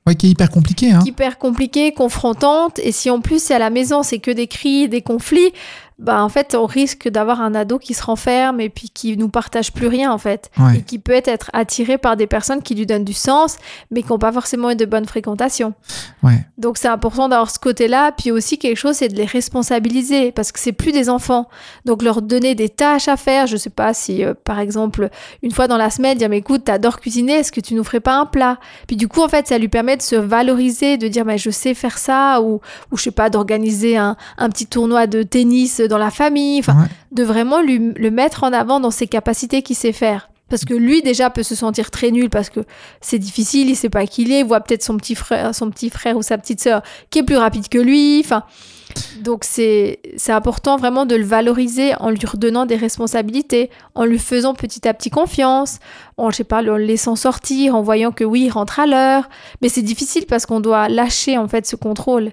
Ouais, 0.07 0.15
qui 0.15 0.27
est 0.27 0.29
hyper 0.29 0.49
compliqué. 0.49 0.91
Hein. 0.91 1.01
hyper 1.05 1.37
compliquée, 1.37 1.91
confrontante. 1.91 2.79
Et 2.79 2.93
si 2.93 3.09
en 3.09 3.19
plus 3.19 3.43
c'est 3.43 3.53
à 3.53 3.59
la 3.59 3.69
maison, 3.69 4.03
c'est 4.03 4.19
que 4.19 4.31
des 4.31 4.47
cris, 4.47 4.87
des 4.87 5.01
conflits, 5.01 5.51
bah 5.99 6.23
en 6.23 6.29
fait 6.29 6.53
on 6.53 6.67
risque 6.67 7.09
d'avoir 7.09 7.41
un 7.41 7.55
ado 7.55 7.79
qui 7.79 7.95
se 7.95 8.03
renferme 8.03 8.61
et 8.61 8.69
puis 8.69 8.89
qui 8.89 9.17
nous 9.17 9.29
partage 9.29 9.73
plus 9.73 9.87
rien 9.87 10.11
en 10.11 10.17
fait. 10.17 10.51
Ouais. 10.59 10.77
Et 10.77 10.81
qui 10.81 10.99
peut 10.99 11.19
être 11.25 11.49
attiré 11.53 11.97
par 11.97 12.15
des 12.15 12.27
personnes 12.27 12.61
qui 12.61 12.75
lui 12.75 12.85
donnent 12.85 13.03
du 13.03 13.13
sens, 13.13 13.57
mais 13.89 14.03
qui 14.03 14.09
n'ont 14.09 14.19
pas 14.19 14.31
forcément 14.31 14.69
eu 14.69 14.75
de 14.75 14.85
bonnes 14.85 15.05
fréquentations. 15.05 15.73
Ouais. 16.21 16.45
Donc 16.57 16.77
c'est 16.77 16.87
important 16.87 17.29
d'avoir 17.29 17.49
ce 17.49 17.57
côté-là. 17.57 18.11
Puis 18.11 18.31
aussi 18.31 18.59
quelque 18.59 18.77
chose, 18.77 18.97
c'est 18.97 19.07
de 19.07 19.15
les 19.15 19.25
responsabiliser 19.25 20.31
parce 20.31 20.51
que 20.51 20.59
c'est 20.59 20.71
plus 20.71 20.91
des 20.91 21.09
enfants. 21.09 21.49
Donc 21.85 22.03
leur 22.03 22.21
donner 22.21 22.53
des 22.53 22.69
tâches 22.69 23.07
à 23.07 23.17
faire. 23.17 23.47
Je 23.47 23.57
sais 23.57 23.71
pas 23.71 23.93
si, 23.93 24.23
euh, 24.23 24.35
par 24.35 24.59
exemple, 24.59 25.09
une 25.41 25.51
fois 25.51 25.67
dans 25.67 25.77
la 25.77 25.89
semaine, 25.89 26.17
dire 26.17 26.29
mais 26.29 26.39
écoute, 26.39 26.65
t'adores 26.65 26.99
cuisiner, 26.99 27.33
est-ce 27.33 27.51
que 27.51 27.61
tu 27.61 27.73
nous 27.73 27.83
ferais 27.83 28.01
pas 28.01 28.19
un 28.19 28.25
plat? 28.25 28.59
Puis 28.85 28.97
du 28.97 29.07
coup, 29.07 29.21
en 29.21 29.29
fait, 29.29 29.47
ça 29.47 29.57
lui 29.57 29.67
permet 29.67 29.97
de 29.97 30.03
se 30.03 30.15
valoriser, 30.15 30.97
de 30.97 31.07
dire 31.07 31.25
mais 31.25 31.39
je 31.39 31.49
sais 31.49 31.73
faire 31.73 31.97
ça 31.97 32.41
ou, 32.41 32.61
ou 32.91 32.97
je 32.97 33.03
sais 33.03 33.11
pas, 33.11 33.31
d'organiser 33.31 33.97
un, 33.97 34.15
un 34.37 34.49
petit 34.49 34.67
tournoi 34.67 35.07
de 35.07 35.23
tennis 35.23 35.81
dans 35.87 35.97
la 35.97 36.11
famille. 36.11 36.59
Enfin, 36.59 36.81
Ouais. 36.81 36.87
de 37.11 37.23
vraiment 37.23 37.61
lui, 37.61 37.93
le 37.95 38.11
mettre 38.11 38.43
en 38.43 38.53
avant 38.53 38.79
dans 38.79 38.91
ses 38.91 39.07
capacités 39.07 39.61
qu'il 39.61 39.75
sait 39.75 39.93
faire. 39.93 40.29
Parce 40.49 40.63
que 40.63 40.73
lui 40.73 41.01
déjà 41.01 41.29
peut 41.29 41.43
se 41.43 41.55
sentir 41.55 41.91
très 41.91 42.09
nul 42.09 42.29
parce 42.29 42.49
que 42.49 42.61
c'est 43.01 43.19
difficile, 43.19 43.69
il 43.69 43.75
sait 43.75 43.89
pas 43.89 44.05
qui 44.07 44.21
il 44.21 44.31
est, 44.31 44.39
il 44.39 44.45
voit 44.45 44.61
peut-être 44.61 44.81
son 44.83 44.95
petit 44.95 45.13
frère, 45.15 45.53
son 45.53 45.69
petit 45.69 45.89
frère 45.89 46.15
ou 46.15 46.21
sa 46.21 46.37
petite 46.37 46.61
sœur 46.61 46.83
qui 47.09 47.19
est 47.19 47.23
plus 47.23 47.35
rapide 47.35 47.67
que 47.67 47.77
lui. 47.77 48.21
Enfin, 48.23 48.43
donc 49.21 49.43
c'est 49.43 49.99
c'est 50.15 50.31
important 50.31 50.77
vraiment 50.77 51.05
de 51.05 51.15
le 51.15 51.25
valoriser 51.25 51.95
en 51.99 52.09
lui 52.11 52.25
redonnant 52.25 52.65
des 52.65 52.77
responsabilités, 52.77 53.69
en 53.93 54.05
lui 54.05 54.19
faisant 54.19 54.53
petit 54.53 54.87
à 54.87 54.93
petit 54.93 55.09
confiance, 55.09 55.79
en 56.15 56.29
je 56.31 56.37
sais 56.37 56.43
pas, 56.45 56.61
le 56.61 56.77
laissant 56.77 57.17
sortir, 57.17 57.75
en 57.75 57.81
voyant 57.81 58.13
que 58.13 58.23
oui, 58.23 58.43
il 58.45 58.49
rentre 58.49 58.79
à 58.79 58.85
l'heure. 58.85 59.27
Mais 59.61 59.67
c'est 59.67 59.81
difficile 59.81 60.25
parce 60.27 60.45
qu'on 60.45 60.61
doit 60.61 60.87
lâcher 60.87 61.37
en 61.37 61.49
fait 61.49 61.67
ce 61.67 61.75
contrôle 61.75 62.31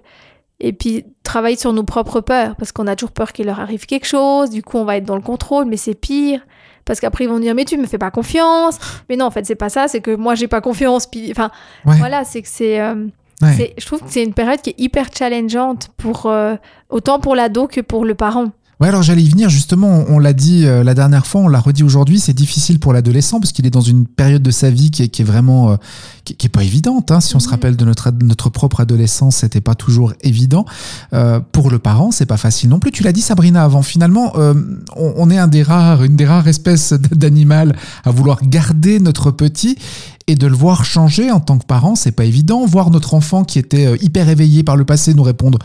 et 0.60 0.72
puis 0.72 1.04
travailler 1.22 1.56
sur 1.56 1.72
nos 1.72 1.82
propres 1.84 2.20
peurs 2.20 2.56
parce 2.56 2.72
qu'on 2.72 2.86
a 2.86 2.96
toujours 2.96 3.12
peur 3.12 3.32
qu'il 3.32 3.46
leur 3.46 3.60
arrive 3.60 3.86
quelque 3.86 4.06
chose. 4.06 4.50
Du 4.50 4.62
coup, 4.62 4.78
on 4.78 4.84
va 4.84 4.96
être 4.96 5.04
dans 5.04 5.16
le 5.16 5.22
contrôle, 5.22 5.64
mais 5.66 5.76
c'est 5.76 5.94
pire. 5.94 6.40
Parce 6.84 7.00
qu'après, 7.00 7.24
ils 7.24 7.30
vont 7.30 7.38
dire, 7.38 7.54
mais 7.54 7.64
tu 7.64 7.78
me 7.78 7.86
fais 7.86 7.96
pas 7.98 8.10
confiance. 8.10 8.78
Mais 9.08 9.16
non, 9.16 9.24
en 9.26 9.30
fait, 9.30 9.46
c'est 9.46 9.54
pas 9.54 9.70
ça, 9.70 9.88
c'est 9.88 10.00
que 10.00 10.14
moi, 10.14 10.34
j'ai 10.34 10.48
pas 10.48 10.60
confiance. 10.60 11.06
Puis, 11.06 11.30
enfin, 11.30 11.50
Ouais. 11.86 11.96
voilà, 11.96 12.24
c'est 12.24 12.42
que 12.42 12.48
c'est. 12.48 12.80
euh, 12.80 13.06
Ouais. 13.42 13.74
Je 13.76 13.84
trouve 13.84 14.00
que 14.00 14.06
c'est 14.08 14.22
une 14.22 14.32
période 14.32 14.60
qui 14.62 14.70
est 14.70 14.78
hyper 14.80 15.06
challengeante 15.12 15.88
pour 15.96 16.26
euh, 16.26 16.54
autant 16.88 17.18
pour 17.18 17.34
l'ado 17.34 17.66
que 17.66 17.80
pour 17.80 18.04
le 18.04 18.14
parent. 18.14 18.52
Ouais, 18.84 18.90
alors 18.90 19.02
j'allais 19.02 19.22
y 19.22 19.30
venir 19.30 19.48
justement, 19.48 20.04
on, 20.08 20.18
l'a 20.18 20.34
dit 20.34 20.66
euh, 20.66 20.84
la 20.84 20.92
dernière 20.92 21.26
fois, 21.26 21.40
on 21.40 21.48
l'a 21.48 21.58
redit 21.58 21.82
aujourd'hui, 21.82 22.20
c'est 22.20 22.34
difficile 22.34 22.78
pour 22.78 22.92
l'adolescent 22.92 23.40
parce 23.40 23.50
qu'il 23.50 23.64
est 23.64 23.70
dans 23.70 23.80
une 23.80 24.06
période 24.06 24.42
de 24.42 24.50
sa 24.50 24.68
vie 24.68 24.90
qui 24.90 25.04
est, 25.04 25.08
qui 25.08 25.22
est 25.22 25.24
vraiment 25.24 25.70
euh, 25.70 25.76
qui, 26.24 26.36
qui 26.36 26.48
est 26.48 26.50
pas 26.50 26.62
évidente. 26.62 27.10
hein. 27.10 27.20
Si 27.20 27.34
on 27.34 27.40
se 27.40 27.48
rappelle 27.48 27.76
de 27.76 27.84
notre, 27.86 28.10
notre 28.22 28.50
propre 28.50 28.80
adolescence, 28.80 29.36
c'était 29.36 29.62
pas 29.62 29.74
toujours 29.74 30.12
évident. 30.20 30.66
Euh, 31.14 31.40
pour 31.40 31.70
le 31.70 31.78
parent, 31.78 32.10
c'est 32.10 32.26
pas 32.26 32.36
facile 32.36 32.68
non 32.68 32.78
plus. 32.78 32.90
Tu 32.90 33.02
l'as 33.04 33.12
dit 33.12 33.22
Sabrina 33.22 33.64
avant, 33.64 33.80
finalement, 33.80 34.34
euh, 34.36 34.52
on, 34.96 35.14
on 35.16 35.30
est 35.30 35.38
un 35.38 35.48
des 35.48 35.62
rares, 35.62 36.04
une 36.04 36.16
des 36.16 36.26
rares 36.26 36.46
espèces 36.46 36.92
d'animal 36.92 37.76
à 38.04 38.10
vouloir 38.10 38.42
garder 38.42 39.00
notre 39.00 39.30
petit 39.30 39.78
et 40.26 40.34
de 40.34 40.46
le 40.46 40.54
voir 40.54 40.84
changer 40.84 41.30
en 41.30 41.40
tant 41.40 41.56
que 41.56 41.64
parent, 41.64 41.94
c'est 41.94 42.12
pas 42.12 42.24
évident. 42.26 42.66
Voir 42.66 42.90
notre 42.90 43.14
enfant 43.14 43.44
qui 43.44 43.58
était 43.58 43.96
hyper 44.02 44.28
éveillé 44.28 44.62
par 44.62 44.76
le 44.76 44.84
passé 44.84 45.14
nous 45.14 45.22
répondre 45.22 45.58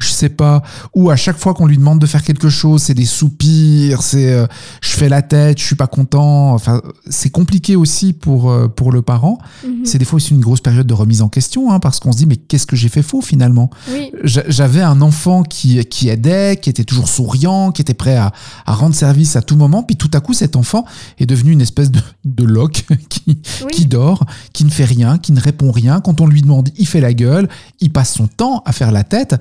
je 0.00 0.08
sais 0.10 0.28
pas, 0.28 0.62
ou 0.94 1.10
à 1.10 1.16
chaque 1.16 1.36
fois 1.38 1.54
qu'on 1.54 1.66
lui 1.66 1.76
demande 1.78 1.98
de 1.98 2.06
faire 2.06 2.22
quelque 2.22 2.48
chose, 2.48 2.82
c'est 2.82 2.94
des 2.94 3.04
soupirs, 3.04 4.02
c'est 4.02 4.32
euh, 4.32 4.46
je 4.82 4.90
fais 4.90 5.08
la 5.08 5.22
tête, 5.22 5.58
je 5.58 5.64
suis 5.64 5.76
pas 5.76 5.86
content. 5.86 6.52
Enfin, 6.54 6.80
c'est 7.08 7.30
compliqué 7.30 7.76
aussi 7.76 8.12
pour 8.12 8.50
euh, 8.50 8.68
pour 8.68 8.92
le 8.92 9.02
parent. 9.02 9.38
Mhm. 9.64 9.84
C'est 9.84 9.98
des 9.98 10.04
fois 10.04 10.16
aussi 10.16 10.34
une 10.34 10.40
grosse 10.40 10.60
période 10.60 10.86
de 10.86 10.94
remise 10.94 11.22
en 11.22 11.28
question, 11.28 11.70
hein, 11.72 11.80
parce 11.80 12.00
qu'on 12.00 12.12
se 12.12 12.18
dit 12.18 12.26
mais 12.26 12.36
qu'est-ce 12.36 12.66
que 12.66 12.76
j'ai 12.76 12.88
fait 12.88 13.02
faux 13.02 13.20
finalement? 13.20 13.70
Oui, 13.92 14.10
J'a- 14.24 14.48
J'avais 14.48 14.82
un 14.82 15.00
enfant 15.02 15.42
qui 15.42 15.84
qui 15.86 16.08
aidait, 16.08 16.56
qui 16.60 16.70
était 16.70 16.84
toujours 16.84 17.08
souriant, 17.08 17.72
qui 17.72 17.82
était 17.82 17.94
prêt 17.94 18.16
à, 18.16 18.32
à 18.66 18.74
rendre 18.74 18.94
service 18.94 19.36
à 19.36 19.42
tout 19.42 19.56
moment, 19.56 19.82
puis 19.82 19.96
tout 19.96 20.10
à 20.14 20.20
coup 20.20 20.32
cet 20.34 20.56
enfant 20.56 20.84
est 21.18 21.26
devenu 21.26 21.52
une 21.52 21.60
espèce 21.60 21.90
de 21.90 22.00
de 22.24 22.44
loque 22.44 22.84
qui 23.08 23.22
oui. 23.26 23.70
qui 23.72 23.86
dort, 23.86 24.24
qui 24.52 24.64
ne 24.64 24.70
fait 24.70 24.84
rien, 24.84 25.18
qui 25.18 25.32
ne 25.32 25.40
répond 25.40 25.70
rien. 25.70 26.00
Quand 26.00 26.20
on 26.20 26.26
lui 26.26 26.42
demande, 26.42 26.70
il 26.76 26.86
fait 26.86 27.00
la 27.00 27.12
gueule, 27.14 27.48
il 27.80 27.90
passe 27.90 28.14
son 28.14 28.26
temps 28.26 28.62
à 28.66 28.72
faire 28.72 28.92
la 28.92 29.04
tête. 29.04 29.34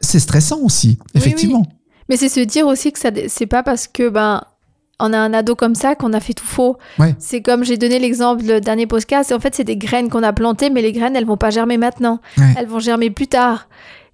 C'est 0.00 0.20
stressant 0.20 0.60
aussi, 0.60 0.98
effectivement. 1.14 1.64
Mais 2.08 2.16
c'est 2.16 2.28
se 2.28 2.40
dire 2.40 2.66
aussi 2.66 2.92
que 2.92 2.98
ça, 2.98 3.10
c'est 3.28 3.46
pas 3.46 3.62
parce 3.62 3.86
que 3.86 4.08
ben 4.08 4.42
on 5.00 5.12
a 5.12 5.18
un 5.18 5.32
ado 5.32 5.54
comme 5.54 5.74
ça 5.74 5.94
qu'on 5.94 6.12
a 6.12 6.20
fait 6.20 6.34
tout 6.34 6.46
faux. 6.46 6.76
Ouais. 6.98 7.14
C'est 7.18 7.40
comme 7.40 7.64
j'ai 7.64 7.76
donné 7.76 7.98
l'exemple 7.98 8.44
le 8.44 8.60
dernier 8.60 8.86
podcast. 8.86 9.32
En 9.32 9.38
fait, 9.38 9.54
c'est 9.54 9.64
des 9.64 9.76
graines 9.76 10.08
qu'on 10.08 10.22
a 10.22 10.32
plantées, 10.32 10.70
mais 10.70 10.82
les 10.82 10.92
graines 10.92 11.14
elles 11.14 11.26
vont 11.26 11.36
pas 11.36 11.50
germer 11.50 11.76
maintenant. 11.76 12.20
Ouais. 12.36 12.54
Elles 12.56 12.66
vont 12.66 12.80
germer 12.80 13.10
plus 13.10 13.28
tard. 13.28 13.68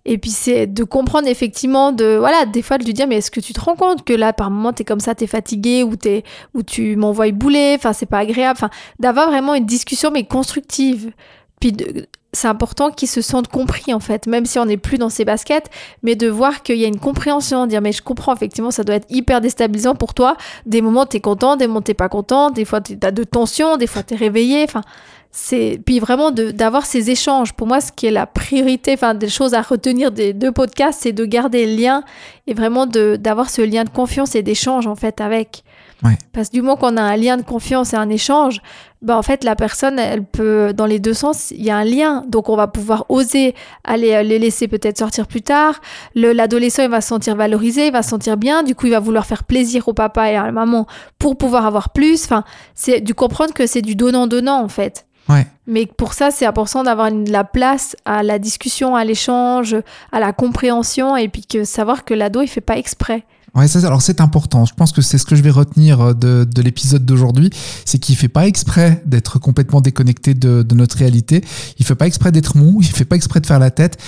Et 0.06 0.18
puis 0.18 0.30
c'est 0.30 0.66
de 0.66 0.84
comprendre 0.84 1.28
effectivement 1.28 1.90
de 1.90 2.16
voilà 2.18 2.44
des 2.44 2.60
fois 2.60 2.76
de 2.76 2.84
lui 2.84 2.92
dire 2.92 3.06
mais 3.06 3.16
est-ce 3.16 3.30
que 3.30 3.40
tu 3.40 3.54
te 3.54 3.60
rends 3.60 3.74
compte 3.74 4.04
que 4.04 4.12
là 4.12 4.34
par 4.34 4.50
moment 4.50 4.74
t'es 4.74 4.84
comme 4.84 5.00
ça 5.00 5.14
t'es 5.14 5.26
fatigué 5.26 5.82
ou 5.82 5.96
t'es 5.96 6.24
ou 6.52 6.62
tu 6.62 6.94
m'envoies 6.96 7.32
bouler 7.32 7.74
enfin 7.78 7.94
c'est 7.94 8.04
pas 8.04 8.18
agréable 8.18 8.58
enfin 8.58 8.68
d'avoir 8.98 9.30
vraiment 9.30 9.54
une 9.54 9.64
discussion 9.64 10.10
mais 10.10 10.24
constructive 10.24 11.10
c'est 12.34 12.48
important 12.48 12.90
qu'ils 12.90 13.08
se 13.08 13.22
sentent 13.22 13.48
compris 13.48 13.94
en 13.94 14.00
fait 14.00 14.26
même 14.26 14.44
si 14.44 14.58
on 14.58 14.66
n'est 14.66 14.76
plus 14.76 14.98
dans 14.98 15.08
ses 15.08 15.24
baskets 15.24 15.70
mais 16.02 16.16
de 16.16 16.28
voir 16.28 16.62
qu'il 16.62 16.76
y 16.76 16.84
a 16.84 16.88
une 16.88 16.98
compréhension 16.98 17.66
dire 17.66 17.80
mais 17.80 17.92
je 17.92 18.02
comprends 18.02 18.34
effectivement 18.34 18.70
ça 18.70 18.84
doit 18.84 18.96
être 18.96 19.06
hyper 19.08 19.40
déstabilisant 19.40 19.94
pour 19.94 20.14
toi. 20.14 20.36
Des 20.66 20.82
moments 20.82 21.06
t'es 21.06 21.20
content 21.20 21.56
des 21.56 21.66
moments 21.66 21.82
t'es 21.82 21.94
pas 21.94 22.08
content 22.08 22.50
des 22.50 22.64
fois 22.64 22.80
t'as 22.80 23.10
de 23.10 23.24
tension 23.24 23.76
des 23.76 23.86
fois 23.86 24.02
t'es 24.02 24.16
réveillé 24.16 24.64
enfin 24.64 24.82
c'est 25.30 25.80
puis 25.84 25.98
vraiment 25.98 26.30
d'avoir 26.30 26.86
ces 26.86 27.10
échanges. 27.10 27.52
Pour 27.54 27.66
moi 27.66 27.80
ce 27.80 27.90
qui 27.92 28.06
est 28.06 28.12
la 28.12 28.26
priorité 28.26 28.92
enfin 28.94 29.14
des 29.14 29.28
choses 29.28 29.54
à 29.54 29.62
retenir 29.62 30.12
des 30.12 30.32
deux 30.32 30.52
podcasts 30.52 31.00
c'est 31.02 31.12
de 31.12 31.24
garder 31.24 31.66
le 31.66 31.80
lien 31.80 32.02
et 32.46 32.54
vraiment 32.54 32.86
d'avoir 32.86 33.50
ce 33.50 33.62
lien 33.62 33.84
de 33.84 33.90
confiance 33.90 34.34
et 34.34 34.42
d'échange 34.42 34.86
en 34.86 34.96
fait 34.96 35.20
avec 35.20 35.64
Ouais. 36.02 36.18
parce 36.32 36.48
que 36.48 36.54
du 36.54 36.60
moment 36.62 36.76
qu'on 36.76 36.96
a 36.96 37.02
un 37.02 37.16
lien 37.16 37.36
de 37.36 37.42
confiance 37.42 37.92
et 37.92 37.96
un 37.96 38.10
échange 38.10 38.60
bah 39.00 39.16
en 39.16 39.22
fait 39.22 39.44
la 39.44 39.54
personne 39.54 39.98
elle 39.98 40.24
peut 40.24 40.72
dans 40.74 40.86
les 40.86 40.98
deux 40.98 41.14
sens 41.14 41.50
il 41.52 41.62
y 41.62 41.70
a 41.70 41.76
un 41.76 41.84
lien 41.84 42.24
donc 42.28 42.48
on 42.48 42.56
va 42.56 42.66
pouvoir 42.66 43.06
oser 43.08 43.54
aller 43.84 44.12
euh, 44.12 44.22
les 44.22 44.38
laisser 44.38 44.66
peut-être 44.68 44.98
sortir 44.98 45.26
plus 45.26 45.40
tard 45.42 45.80
Le- 46.14 46.32
l'adolescent 46.32 46.82
il 46.82 46.90
va 46.90 47.00
se 47.00 47.08
sentir 47.08 47.36
valorisé 47.36 47.86
il 47.86 47.92
va 47.92 48.02
se 48.02 48.10
sentir 48.10 48.36
bien 48.36 48.62
du 48.64 48.74
coup 48.74 48.86
il 48.86 48.92
va 48.92 48.98
vouloir 49.00 49.24
faire 49.24 49.44
plaisir 49.44 49.86
au 49.88 49.94
papa 49.94 50.30
et 50.30 50.36
à 50.36 50.44
la 50.44 50.52
maman 50.52 50.86
pour 51.18 51.38
pouvoir 51.38 51.64
avoir 51.64 51.90
plus 51.90 52.24
enfin 52.24 52.44
c'est 52.74 53.00
du 53.00 53.14
comprendre 53.14 53.54
que 53.54 53.66
c'est 53.66 53.82
du 53.82 53.94
donnant 53.94 54.26
donnant 54.26 54.62
en 54.62 54.68
fait 54.68 55.06
Ouais. 55.30 55.46
mais 55.66 55.86
pour 55.86 56.12
ça, 56.12 56.30
c'est 56.30 56.44
important 56.44 56.82
d'avoir 56.82 57.08
la 57.10 57.44
place 57.44 57.96
à 58.04 58.22
la 58.22 58.38
discussion, 58.38 58.94
à 58.94 59.04
l'échange, 59.06 59.74
à 60.12 60.20
la 60.20 60.34
compréhension, 60.34 61.16
et 61.16 61.28
puis 61.30 61.46
que 61.46 61.64
savoir 61.64 62.04
que 62.04 62.12
l'ado, 62.12 62.42
il 62.42 62.46
fait 62.46 62.60
pas 62.60 62.76
exprès. 62.76 63.24
Ouais, 63.54 63.68
ça, 63.68 63.78
alors 63.86 64.02
c'est 64.02 64.20
important. 64.20 64.64
Je 64.64 64.74
pense 64.74 64.92
que 64.92 65.00
c'est 65.00 65.18
ce 65.18 65.24
que 65.24 65.36
je 65.36 65.42
vais 65.42 65.50
retenir 65.50 66.00
euh, 66.00 66.12
de, 66.12 66.44
de 66.44 66.62
l'épisode 66.62 67.04
d'aujourd'hui, 67.04 67.50
c'est 67.84 67.98
qu'il 67.98 68.16
fait 68.16 68.28
pas 68.28 68.46
exprès 68.46 69.02
d'être 69.06 69.38
complètement 69.38 69.80
déconnecté 69.80 70.34
de, 70.34 70.62
de 70.62 70.74
notre 70.74 70.96
réalité. 70.96 71.44
Il 71.78 71.86
fait 71.86 71.94
pas 71.94 72.06
exprès 72.06 72.32
d'être 72.32 72.56
mou. 72.56 72.78
Il 72.80 72.88
fait 72.88 73.04
pas 73.04 73.16
exprès 73.16 73.40
de 73.40 73.46
faire 73.46 73.58
la 73.60 73.70
tête. 73.70 73.98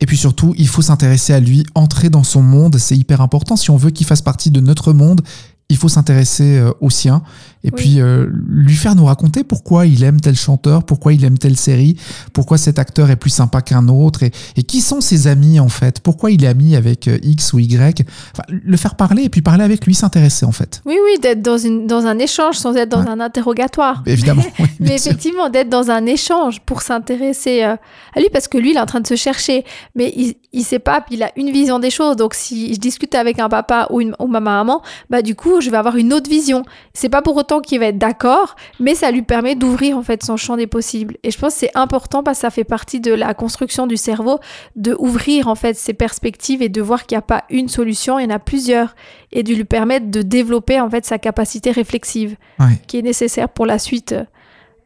Et 0.00 0.06
puis 0.06 0.16
surtout, 0.16 0.54
il 0.58 0.68
faut 0.68 0.82
s'intéresser 0.82 1.32
à 1.32 1.40
lui, 1.40 1.64
entrer 1.74 2.10
dans 2.10 2.24
son 2.24 2.42
monde, 2.42 2.76
c'est 2.78 2.96
hyper 2.96 3.20
important. 3.20 3.56
Si 3.56 3.70
on 3.70 3.76
veut 3.76 3.90
qu'il 3.90 4.06
fasse 4.06 4.20
partie 4.20 4.50
de 4.50 4.60
notre 4.60 4.92
monde, 4.92 5.22
il 5.68 5.76
faut 5.76 5.88
s'intéresser 5.88 6.58
euh, 6.58 6.72
au 6.80 6.90
sien 6.90 7.22
et 7.66 7.72
puis 7.72 8.00
euh, 8.00 8.26
lui 8.48 8.74
faire 8.74 8.94
nous 8.94 9.04
raconter 9.04 9.44
pourquoi 9.44 9.86
il 9.86 10.02
aime 10.04 10.20
tel 10.20 10.36
chanteur, 10.36 10.84
pourquoi 10.84 11.12
il 11.12 11.24
aime 11.24 11.36
telle 11.36 11.56
série, 11.56 11.96
pourquoi 12.32 12.58
cet 12.58 12.78
acteur 12.78 13.10
est 13.10 13.16
plus 13.16 13.30
sympa 13.30 13.60
qu'un 13.60 13.88
autre 13.88 14.22
et, 14.22 14.30
et, 14.56 14.62
qui 14.62 14.80
sont 14.80 15.00
ses 15.00 15.26
amis 15.26 15.58
en 15.58 15.68
fait, 15.68 16.00
pourquoi 16.00 16.30
il 16.30 16.44
est 16.44 16.48
ami 16.48 16.76
avec 16.76 17.08
euh, 17.08 17.18
X 17.22 17.52
ou 17.52 17.58
Y? 17.58 18.06
Enfin, 18.32 18.44
le 18.48 18.76
faire 18.76 18.94
parler 18.94 19.24
et 19.24 19.28
puis 19.28 19.42
parler 19.42 19.64
avec 19.64 19.84
lui, 19.84 19.94
s'intéresser 19.94 20.46
en 20.46 20.52
fait. 20.52 20.80
Oui, 20.86 20.96
oui, 21.04 21.18
d'être 21.20 21.42
dans, 21.42 21.58
une, 21.58 21.86
dans 21.86 22.06
un 22.06 22.18
échange 22.18 22.56
sans 22.56 22.76
être 22.76 22.88
dans 22.88 23.06
un 23.06 23.20
interrogatoire. 23.20 24.02
Évidemment. 24.06 24.42
Oui, 24.58 24.68
Mais 24.80 24.94
effectivement, 24.94 25.50
d'être 25.50 25.68
dans 25.68 25.90
un 25.90 26.06
échange 26.06 26.60
pour 26.60 26.80
s'intéresser 26.80 27.62
à 27.62 27.78
lui 28.16 28.28
parce 28.32 28.48
que 28.48 28.56
lui, 28.56 28.70
il 28.70 28.76
est 28.76 28.80
en 28.80 28.86
train 28.86 29.00
de 29.00 29.06
se 29.06 29.16
chercher. 29.16 29.64
Mais 29.94 30.12
il, 30.16 30.34
il 30.56 30.64
sait 30.64 30.78
pas, 30.78 31.00
puis 31.02 31.16
il 31.16 31.22
a 31.22 31.30
une 31.36 31.50
vision 31.50 31.78
des 31.78 31.90
choses. 31.90 32.16
Donc 32.16 32.34
si 32.34 32.74
je 32.74 32.80
discute 32.80 33.14
avec 33.14 33.38
un 33.38 33.48
papa 33.48 33.86
ou, 33.90 34.00
une, 34.00 34.14
ou 34.18 34.26
ma 34.26 34.40
maman, 34.40 34.82
bah 35.10 35.22
du 35.22 35.34
coup, 35.34 35.60
je 35.60 35.70
vais 35.70 35.76
avoir 35.76 35.96
une 35.96 36.12
autre 36.12 36.30
vision. 36.30 36.64
C'est 36.94 37.10
pas 37.10 37.22
pour 37.22 37.36
autant 37.36 37.55
qu'il 37.60 37.78
va 37.80 37.86
être 37.86 37.98
d'accord, 37.98 38.56
mais 38.80 38.94
ça 38.94 39.10
lui 39.10 39.22
permet 39.22 39.54
d'ouvrir 39.54 39.96
en 39.98 40.02
fait 40.02 40.22
son 40.24 40.36
champ 40.36 40.56
des 40.56 40.66
possibles. 40.66 41.16
Et 41.22 41.30
je 41.30 41.38
pense 41.38 41.54
que 41.54 41.60
c'est 41.60 41.76
important 41.76 42.22
parce 42.22 42.38
que 42.38 42.42
ça 42.42 42.50
fait 42.50 42.64
partie 42.64 43.00
de 43.00 43.12
la 43.12 43.34
construction 43.34 43.86
du 43.86 43.96
cerveau 43.96 44.38
de 44.76 44.94
ouvrir 44.98 45.48
en 45.48 45.54
fait 45.54 45.74
ses 45.74 45.92
perspectives 45.94 46.62
et 46.62 46.68
de 46.68 46.80
voir 46.82 47.06
qu'il 47.06 47.16
n'y 47.16 47.20
a 47.20 47.22
pas 47.22 47.44
une 47.50 47.68
solution, 47.68 48.18
il 48.18 48.24
y 48.24 48.26
en 48.26 48.34
a 48.34 48.38
plusieurs 48.38 48.94
et 49.32 49.42
de 49.42 49.52
lui 49.54 49.64
permettre 49.64 50.10
de 50.10 50.22
développer 50.22 50.80
en 50.80 50.88
fait 50.90 51.04
sa 51.04 51.18
capacité 51.18 51.70
réflexive 51.70 52.36
Ouais. 52.58 52.78
qui 52.86 52.98
est 52.98 53.02
nécessaire 53.02 53.48
pour 53.48 53.66
la 53.66 53.78
suite 53.78 54.14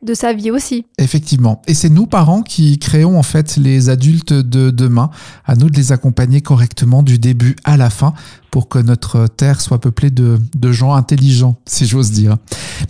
de 0.03 0.15
sa 0.15 0.33
vie 0.33 0.51
aussi. 0.51 0.87
Effectivement. 0.99 1.61
Et 1.67 1.75
c'est 1.75 1.91
nous, 1.91 2.07
parents, 2.07 2.43
qui 2.43 2.79
créons 2.79 3.19
en 3.19 3.23
fait 3.23 3.57
les 3.57 3.89
adultes 3.89 4.33
de 4.33 4.71
demain. 4.71 5.11
À 5.45 5.57
nous 5.57 5.69
de 5.69 5.77
les 5.77 5.93
accompagner 5.93 6.41
correctement 6.41 7.03
du 7.03 7.19
début 7.19 7.57
à 7.65 7.77
la 7.77 7.91
fin 7.91 8.15
pour 8.51 8.69
que 8.69 8.79
notre 8.79 9.27
terre 9.27 9.61
soit 9.61 9.81
peuplée 9.81 10.11
de, 10.11 10.39
de 10.55 10.73
gens 10.73 10.95
intelligents, 10.95 11.57
si 11.67 11.87
j'ose 11.87 12.11
dire. 12.11 12.37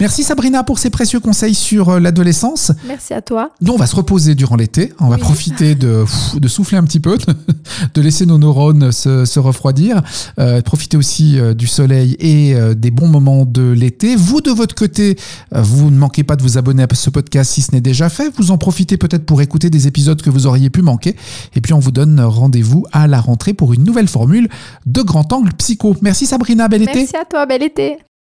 Merci 0.00 0.22
Sabrina 0.22 0.64
pour 0.64 0.78
ces 0.78 0.90
précieux 0.90 1.20
conseils 1.20 1.54
sur 1.54 1.90
euh, 1.90 2.00
l'adolescence. 2.00 2.72
Merci 2.86 3.12
à 3.14 3.20
toi. 3.20 3.50
Nous, 3.60 3.72
on 3.72 3.76
va 3.76 3.86
se 3.86 3.94
reposer 3.94 4.34
durant 4.34 4.56
l'été. 4.56 4.92
On 4.98 5.08
va 5.08 5.16
Oui. 5.16 5.20
profiter 5.20 5.74
de, 5.74 6.04
de 6.38 6.48
souffler 6.48 6.78
un 6.78 6.84
petit 6.84 7.00
peu, 7.00 7.18
de 7.94 8.00
laisser 8.00 8.24
nos 8.26 8.38
neurones 8.38 8.92
se, 8.92 9.24
se 9.24 9.38
refroidir, 9.38 10.00
euh, 10.38 10.62
profiter 10.62 10.96
aussi 10.96 11.38
euh, 11.38 11.52
du 11.54 11.66
soleil 11.66 12.16
et 12.18 12.54
des 12.74 12.90
bons 12.90 13.08
moments 13.08 13.44
de 13.44 13.70
l'été. 13.72 14.16
Vous, 14.16 14.40
de 14.40 14.50
votre 14.50 14.74
côté, 14.74 15.16
vous 15.52 15.90
ne 15.90 15.96
manquez 15.98 16.24
pas 16.24 16.36
de 16.36 16.42
vous 16.42 16.58
abonner 16.58 16.82
à 16.82 16.86
ce 16.94 17.10
podcast 17.10 17.50
si 17.52 17.62
ce 17.62 17.72
n'est 17.72 17.80
déjà 17.80 18.08
fait. 18.08 18.32
Vous 18.36 18.50
en 18.50 18.58
profitez 18.58 18.96
peut-être 18.96 19.24
pour 19.26 19.42
écouter 19.42 19.70
des 19.70 19.86
épisodes 19.86 20.20
que 20.22 20.30
vous 20.30 20.46
auriez 20.46 20.70
pu 20.70 20.82
manquer. 20.82 21.16
Et 21.54 21.60
puis, 21.60 21.72
on 21.72 21.78
vous 21.78 21.90
donne 21.92 22.20
rendez-vous 22.20 22.86
à 22.92 23.06
la 23.06 23.20
rentrée 23.20 23.52
pour 23.54 23.72
une 23.74 23.84
nouvelle 23.84 24.08
formule 24.08 24.48
de 24.86 25.02
Grand 25.02 25.32
Angle 25.32 25.52
Psycho. 25.54 25.94
Merci 26.02 26.26
Sabrina, 26.26 26.68
bel 26.68 26.82
été. 26.82 26.94
Merci 26.94 27.16
à 27.16 27.24
toi, 27.24 27.46
bel 27.46 27.62
été. 27.62 27.98